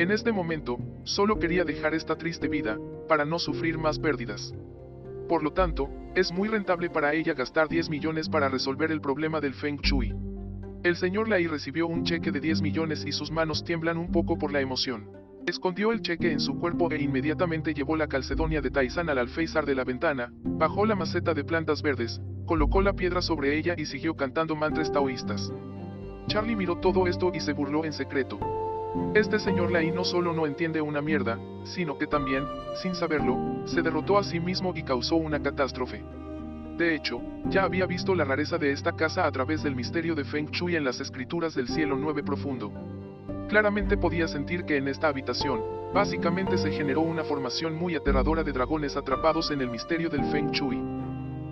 En 0.00 0.10
este 0.10 0.32
momento, 0.32 0.78
solo 1.04 1.38
quería 1.38 1.62
dejar 1.62 1.92
esta 1.92 2.16
triste 2.16 2.48
vida, 2.48 2.78
para 3.06 3.26
no 3.26 3.38
sufrir 3.38 3.76
más 3.76 3.98
pérdidas. 3.98 4.54
Por 5.28 5.42
lo 5.42 5.52
tanto, 5.52 5.90
es 6.14 6.32
muy 6.32 6.48
rentable 6.48 6.88
para 6.88 7.12
ella 7.12 7.34
gastar 7.34 7.68
10 7.68 7.90
millones 7.90 8.30
para 8.30 8.48
resolver 8.48 8.90
el 8.92 9.02
problema 9.02 9.42
del 9.42 9.52
Feng 9.52 9.78
Shui. 9.82 10.14
El 10.84 10.96
señor 10.96 11.28
Lai 11.28 11.46
recibió 11.46 11.86
un 11.86 12.04
cheque 12.04 12.32
de 12.32 12.40
10 12.40 12.62
millones 12.62 13.04
y 13.06 13.12
sus 13.12 13.30
manos 13.30 13.62
tiemblan 13.62 13.98
un 13.98 14.10
poco 14.10 14.38
por 14.38 14.52
la 14.52 14.62
emoción. 14.62 15.06
Escondió 15.46 15.92
el 15.92 16.00
cheque 16.00 16.32
en 16.32 16.40
su 16.40 16.58
cuerpo 16.58 16.90
e 16.90 17.02
inmediatamente 17.02 17.74
llevó 17.74 17.94
la 17.94 18.08
calcedonia 18.08 18.62
de 18.62 18.70
Taizan 18.70 19.10
al 19.10 19.18
alféizar 19.18 19.66
de 19.66 19.74
la 19.74 19.84
ventana, 19.84 20.32
bajó 20.32 20.86
la 20.86 20.96
maceta 20.96 21.34
de 21.34 21.44
plantas 21.44 21.82
verdes, 21.82 22.22
colocó 22.46 22.80
la 22.80 22.94
piedra 22.94 23.20
sobre 23.20 23.58
ella 23.58 23.74
y 23.76 23.84
siguió 23.84 24.16
cantando 24.16 24.56
mantras 24.56 24.90
taoístas. 24.90 25.52
Charlie 26.26 26.56
miró 26.56 26.78
todo 26.78 27.06
esto 27.06 27.32
y 27.34 27.40
se 27.40 27.52
burló 27.52 27.84
en 27.84 27.92
secreto. 27.92 28.59
Este 29.14 29.38
señor 29.38 29.70
Lai 29.70 29.90
no 29.92 30.04
solo 30.04 30.32
no 30.32 30.46
entiende 30.46 30.80
una 30.80 31.00
mierda, 31.00 31.38
sino 31.64 31.96
que 31.96 32.06
también, 32.06 32.44
sin 32.82 32.94
saberlo, 32.94 33.38
se 33.64 33.82
derrotó 33.82 34.18
a 34.18 34.24
sí 34.24 34.40
mismo 34.40 34.72
y 34.74 34.82
causó 34.82 35.16
una 35.16 35.40
catástrofe. 35.40 36.02
De 36.76 36.94
hecho, 36.94 37.20
ya 37.48 37.64
había 37.64 37.86
visto 37.86 38.14
la 38.14 38.24
rareza 38.24 38.58
de 38.58 38.72
esta 38.72 38.92
casa 38.92 39.26
a 39.26 39.30
través 39.30 39.62
del 39.62 39.76
misterio 39.76 40.14
de 40.14 40.24
Feng 40.24 40.50
Shui 40.50 40.76
en 40.76 40.84
las 40.84 41.00
escrituras 41.00 41.54
del 41.54 41.68
cielo 41.68 41.96
9 41.96 42.22
profundo. 42.22 42.72
Claramente 43.48 43.96
podía 43.96 44.26
sentir 44.26 44.64
que 44.64 44.76
en 44.76 44.88
esta 44.88 45.08
habitación, 45.08 45.60
básicamente 45.92 46.56
se 46.56 46.70
generó 46.72 47.02
una 47.02 47.22
formación 47.22 47.76
muy 47.76 47.94
aterradora 47.94 48.42
de 48.42 48.52
dragones 48.52 48.96
atrapados 48.96 49.50
en 49.50 49.60
el 49.60 49.70
misterio 49.70 50.08
del 50.08 50.24
Feng 50.32 50.50
Shui. 50.50 50.80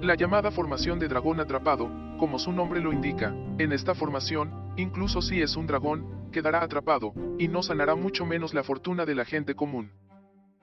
La 0.00 0.14
llamada 0.14 0.50
formación 0.50 0.99
de 0.99 1.09
dragón 1.09 1.40
atrapado, 1.40 1.88
como 2.18 2.38
su 2.38 2.50
nombre 2.50 2.80
lo 2.80 2.92
indica, 2.92 3.35
en 3.59 3.73
esta 3.73 3.95
formación, 3.95 4.73
incluso 4.76 5.21
si 5.21 5.42
es 5.42 5.57
un 5.57 5.66
dragón, 5.66 6.17
quedará 6.30 6.62
atrapado, 6.62 7.12
y 7.38 7.49
no 7.49 7.62
sanará 7.62 7.94
mucho 7.94 8.26
menos 8.26 8.54
la 8.54 8.62
fortuna 8.62 9.04
de 9.06 9.14
la 9.14 9.25
gente 9.25 9.54
común. 9.54 9.90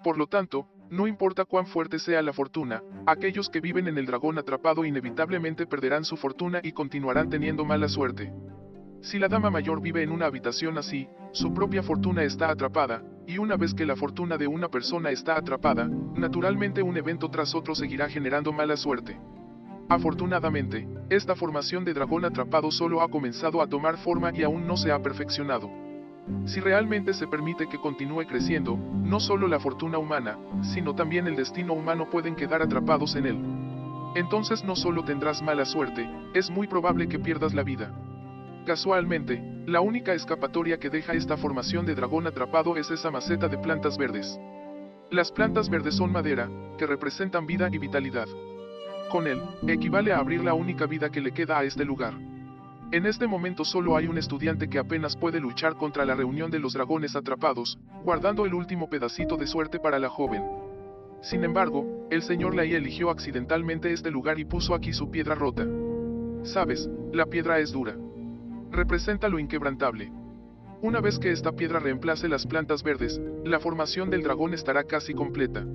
Por 0.04 0.18
lo 0.18 0.28
tanto, 0.28 0.68
no 0.90 1.08
importa 1.08 1.46
cuán 1.46 1.66
fuerte 1.66 1.98
sea 1.98 2.22
la 2.22 2.32
fortuna, 2.32 2.84
aquellos 3.08 3.50
que 3.50 3.60
viven 3.60 3.88
en 3.88 3.98
el 3.98 4.06
dragón 4.06 4.38
atrapado 4.38 4.86
inevitablemente 4.86 5.66
perderán 5.66 6.06
su 6.06 6.16
fortuna 6.16 6.60
y 6.64 6.74
continuarán 6.74 7.30
teniendo 7.30 7.66
mala 7.66 7.88
suerte. 7.88 8.32
Si 9.02 9.20
la 9.20 9.28
dama 9.28 9.50
mayor 9.50 9.82
vive 9.82 10.04
en 10.04 10.12
una 10.12 10.26
habitación 10.28 10.78
así, 10.78 11.08
su 11.32 11.54
propia 11.54 11.84
fortuna 11.84 12.24
está 12.24 12.50
atrapada, 12.50 13.04
y 13.28 13.40
una 13.40 13.58
vez 13.58 13.74
que 13.74 13.86
la 13.86 13.96
fortuna 13.96 14.38
de 14.38 14.48
una 14.48 14.70
persona 14.70 15.10
está 15.10 15.38
atrapada, 15.38 15.88
naturalmente 16.16 16.84
un 16.84 16.98
evento 16.98 17.30
tras 17.30 17.56
otro 17.56 17.76
seguirá 17.76 18.08
generando 18.08 18.54
mala 18.54 18.78
suerte. 18.78 19.20
Afortunadamente, 19.88 20.88
esta 21.10 21.36
formación 21.36 21.86
de 21.86 21.94
dragón 21.94 22.26
atrapado 22.26 22.72
solo 22.72 23.02
ha 23.02 23.10
comenzado 23.10 23.62
a 23.62 23.68
tomar 23.68 23.98
forma 23.98 24.32
y 24.34 24.42
aún 24.42 24.66
no 24.66 24.78
se 24.78 24.92
ha 24.92 25.02
perfeccionado. 25.02 25.70
Si 26.46 26.60
realmente 26.60 27.14
se 27.14 27.28
permite 27.28 27.68
que 27.68 27.78
continúe 27.78 28.26
creciendo, 28.26 28.78
no 28.78 29.20
solo 29.20 29.48
la 29.48 29.60
fortuna 29.60 30.00
humana, 30.00 30.40
sino 30.74 30.96
también 30.96 31.28
el 31.28 31.36
destino 31.36 31.74
humano 31.74 32.10
pueden 32.10 32.36
quedar 32.36 32.64
atrapados 32.64 33.16
en 33.16 33.28
él. 33.28 33.40
Entonces 34.16 34.64
no 34.64 34.76
solo 34.76 35.04
tendrás 35.04 35.44
mala 35.44 35.66
suerte, 35.66 36.10
es 36.34 36.50
muy 36.50 36.66
probable 36.68 37.08
que 37.08 37.20
pierdas 37.20 37.54
la 37.54 37.62
vida. 37.62 37.94
Casualmente, 38.66 39.44
la 39.68 39.82
única 39.82 40.16
escapatoria 40.16 40.80
que 40.80 40.90
deja 40.90 41.14
esta 41.14 41.38
formación 41.38 41.86
de 41.86 41.94
dragón 41.94 42.26
atrapado 42.26 42.76
es 42.76 42.90
esa 42.90 43.12
maceta 43.12 43.48
de 43.48 43.60
plantas 43.60 43.96
verdes. 44.00 44.40
Las 45.12 45.32
plantas 45.32 45.70
verdes 45.70 45.96
son 45.96 46.12
madera, 46.12 46.50
que 46.80 46.88
representan 46.88 47.46
vida 47.46 47.70
y 47.72 47.78
vitalidad. 47.78 48.28
Con 49.10 49.28
él, 49.28 49.42
equivale 49.68 50.14
a 50.14 50.20
abrir 50.20 50.44
la 50.44 50.54
única 50.54 50.86
vida 50.86 51.10
que 51.10 51.22
le 51.22 51.32
queda 51.32 51.60
a 51.60 51.64
este 51.64 51.86
lugar. 51.86 52.14
En 52.92 53.06
este 53.06 53.28
momento 53.28 53.66
solo 53.66 53.98
hay 53.98 54.08
un 54.08 54.18
estudiante 54.18 54.70
que 54.70 54.80
apenas 54.80 55.16
puede 55.16 55.40
luchar 55.40 55.76
contra 55.76 56.06
la 56.06 56.16
reunión 56.16 56.52
de 56.52 56.60
los 56.60 56.74
dragones 56.74 57.16
atrapados, 57.16 57.80
guardando 58.04 58.46
el 58.46 58.54
último 58.54 58.90
pedacito 58.90 59.38
de 59.38 59.48
suerte 59.48 59.80
para 59.80 60.00
la 60.00 60.10
joven. 60.10 60.44
Sin 61.22 61.44
embargo, 61.44 62.08
el 62.12 62.22
señor 62.22 62.56
Lai 62.56 62.74
eligió 62.74 63.10
accidentalmente 63.10 63.92
este 63.92 64.12
lugar 64.12 64.40
y 64.40 64.46
puso 64.46 64.76
aquí 64.76 64.94
su 64.94 65.10
piedra 65.10 65.36
rota. 65.36 65.66
Sabes, 66.44 66.90
la 67.12 67.26
piedra 67.26 67.60
es 67.60 67.72
dura 67.72 67.96
representa 68.76 69.30
lo 69.30 69.40
inquebrantable. 69.40 70.12
Una 70.82 71.00
vez 71.00 71.18
que 71.18 71.32
esta 71.32 71.54
piedra 71.54 71.80
reemplace 71.80 72.28
las 72.28 72.46
plantas 72.46 72.84
verdes, 72.84 73.20
la 73.44 73.60
formación 73.60 74.10
del 74.10 74.22
dragón 74.22 74.54
estará 74.54 74.84
casi 74.84 75.14
completa. 75.14 75.66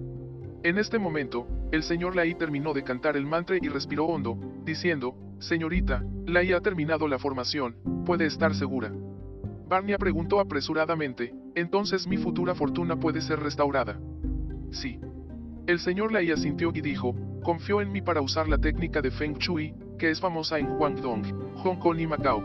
En 0.62 0.76
este 0.76 0.98
momento, 0.98 1.46
el 1.72 1.82
señor 1.82 2.14
Lai 2.14 2.34
terminó 2.34 2.74
de 2.74 2.84
cantar 2.84 3.16
el 3.16 3.24
mantra 3.24 3.56
y 3.58 3.68
respiró 3.68 4.04
hondo, 4.04 4.38
diciendo, 4.62 5.14
Señorita, 5.38 6.04
Lai 6.26 6.52
ha 6.52 6.60
terminado 6.60 7.08
la 7.08 7.18
formación, 7.18 7.76
puede 8.04 8.26
estar 8.26 8.54
segura. 8.54 8.92
Barnia 9.70 9.96
preguntó 9.96 10.38
apresuradamente, 10.38 11.32
entonces 11.54 12.06
mi 12.06 12.18
futura 12.18 12.54
fortuna 12.54 12.96
puede 12.96 13.22
ser 13.22 13.40
restaurada. 13.40 13.98
Sí. 14.70 15.00
El 15.66 15.78
señor 15.78 16.12
Lai 16.12 16.30
asintió 16.30 16.72
y 16.74 16.82
dijo, 16.82 17.14
confío 17.42 17.80
en 17.80 17.90
mí 17.90 18.02
para 18.02 18.20
usar 18.20 18.46
la 18.46 18.58
técnica 18.58 19.00
de 19.00 19.10
Feng 19.10 19.38
Shui, 19.38 19.72
que 19.98 20.10
es 20.10 20.20
famosa 20.20 20.58
en 20.58 20.76
Guangdong, 20.76 21.54
Hong 21.56 21.76
Kong 21.76 22.00
y 22.00 22.06
Macao. 22.06 22.42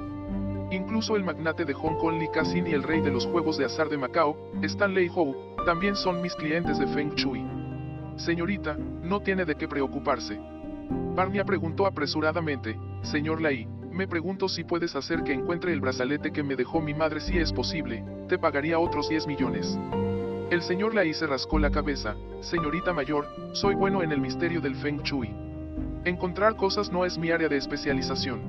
Incluso 0.72 1.18
el 1.18 1.26
magnate 1.26 1.66
de 1.66 1.74
Hong 1.74 1.98
Kong 1.98 2.18
Li 2.18 2.30
Ka-sin 2.34 2.66
y 2.66 2.72
el 2.72 2.84
rey 2.84 3.02
de 3.02 3.12
los 3.12 3.26
juegos 3.26 3.58
de 3.58 3.66
azar 3.66 3.90
de 3.90 3.98
Macao, 3.98 4.38
Stanley 4.62 5.12
Hou, 5.14 5.36
también 5.66 5.98
son 5.98 6.22
mis 6.22 6.34
clientes 6.36 6.80
de 6.80 6.88
Feng 6.88 7.14
Shui. 7.16 7.55
Señorita, 8.16 8.76
no 8.76 9.22
tiene 9.22 9.46
de 9.46 9.56
qué 9.56 9.68
preocuparse. 9.68 10.40
Barnia 11.16 11.44
preguntó 11.44 11.86
apresuradamente, 11.86 12.80
Señor 13.02 13.42
Lai, 13.42 13.68
me 13.92 14.08
pregunto 14.08 14.50
si 14.50 14.64
puedes 14.64 14.96
hacer 14.96 15.24
que 15.24 15.34
encuentre 15.34 15.72
el 15.72 15.80
brazalete 15.80 16.32
que 16.32 16.44
me 16.44 16.56
dejó 16.56 16.82
mi 16.82 16.94
madre 16.94 17.22
si 17.22 17.38
es 17.38 17.54
posible, 17.54 18.04
te 18.28 18.38
pagaría 18.38 18.80
otros 18.80 19.10
10 19.10 19.28
millones. 19.28 19.78
El 20.52 20.62
señor 20.62 20.94
Lai 20.94 21.14
se 21.14 21.28
rascó 21.28 21.60
la 21.60 21.72
cabeza, 21.72 22.16
señorita 22.42 22.94
mayor, 22.94 23.28
soy 23.54 23.76
bueno 23.76 24.04
en 24.04 24.12
el 24.12 24.22
misterio 24.22 24.62
del 24.62 24.76
Feng 24.76 25.02
Shui. 25.02 25.34
Encontrar 26.04 26.56
cosas 26.56 26.92
no 26.92 27.06
es 27.06 27.18
mi 27.18 27.32
área 27.32 27.50
de 27.50 27.58
especialización. 27.58 28.42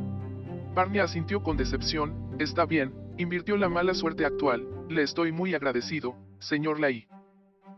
Barney 0.74 1.00
asintió 1.00 1.42
con 1.42 1.57
decepción, 1.57 2.35
está 2.38 2.66
bien, 2.66 2.92
invirtió 3.16 3.57
la 3.57 3.68
mala 3.68 3.94
suerte 3.94 4.26
actual, 4.26 4.66
le 4.88 5.02
estoy 5.02 5.33
muy 5.33 5.55
agradecido, 5.55 6.16
señor 6.38 6.81
Lai. 6.81 7.07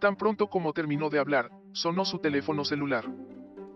Tan 0.01 0.17
pronto 0.17 0.49
como 0.49 0.73
terminó 0.73 1.11
de 1.11 1.19
hablar, 1.19 1.51
sonó 1.73 2.05
su 2.05 2.19
teléfono 2.19 2.65
celular. 2.65 3.05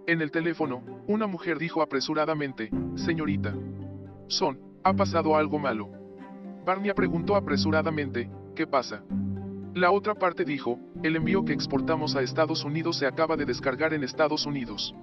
En 0.07 0.21
el 0.21 0.31
teléfono, 0.31 0.83
una 1.07 1.27
mujer 1.27 1.59
dijo 1.59 1.83
apresuradamente, 1.83 2.71
señorita. 2.97 3.55
Son, 4.27 4.59
ha 4.83 4.93
pasado 4.95 5.37
algo 5.37 5.59
malo. 5.59 5.91
Barney 6.65 6.93
preguntó 6.95 7.37
apresuradamente, 7.37 8.31
¿qué 8.55 8.67
pasa? 8.67 9.03
La 9.75 9.91
otra 9.91 10.15
parte 10.15 10.45
dijo, 10.45 10.79
el 11.03 11.17
envío 11.17 11.45
que 11.45 11.53
exportamos 11.53 12.15
a 12.15 12.23
Estados 12.23 12.65
Unidos 12.65 12.99
se 12.99 13.07
acaba 13.07 13.37
de 13.37 13.47
descargar 13.47 13.95
en 13.95 14.05
Estados 14.05 14.45
Unidos. 14.47 14.95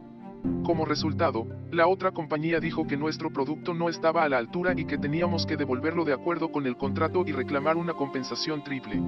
Como 0.64 0.86
resultado, 0.86 1.48
la 1.72 1.88
otra 1.88 2.12
compañía 2.12 2.60
dijo 2.60 2.88
que 2.88 2.96
nuestro 2.96 3.32
producto 3.32 3.74
no 3.74 3.90
estaba 3.90 4.24
a 4.24 4.30
la 4.30 4.38
altura 4.38 4.74
y 4.78 4.86
que 4.86 4.98
teníamos 4.98 5.46
que 5.46 5.58
devolverlo 5.58 6.06
de 6.06 6.14
acuerdo 6.14 6.52
con 6.52 6.66
el 6.66 6.78
contrato 6.78 7.24
y 7.26 7.32
reclamar 7.32 7.78
una 7.78 7.94
compensación 7.94 8.64
triple. 8.64 9.02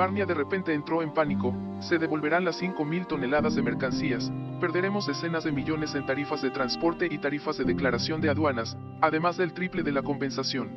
Barnia 0.00 0.24
de 0.24 0.32
repente 0.32 0.72
entró 0.72 1.02
en 1.02 1.12
pánico, 1.12 1.54
se 1.78 1.98
devolverán 1.98 2.42
las 2.42 2.62
5.000 2.62 3.06
toneladas 3.06 3.54
de 3.54 3.60
mercancías, 3.60 4.32
perderemos 4.58 5.06
decenas 5.06 5.44
de 5.44 5.52
millones 5.52 5.94
en 5.94 6.06
tarifas 6.06 6.40
de 6.40 6.48
transporte 6.48 7.06
y 7.10 7.18
tarifas 7.18 7.58
de 7.58 7.64
declaración 7.64 8.18
de 8.22 8.30
aduanas, 8.30 8.78
además 9.02 9.36
del 9.36 9.52
triple 9.52 9.82
de 9.82 9.92
la 9.92 10.00
compensación. 10.00 10.70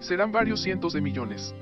Serán 0.00 0.32
varios 0.32 0.60
cientos 0.60 0.92
de 0.92 1.00
millones. 1.00 1.54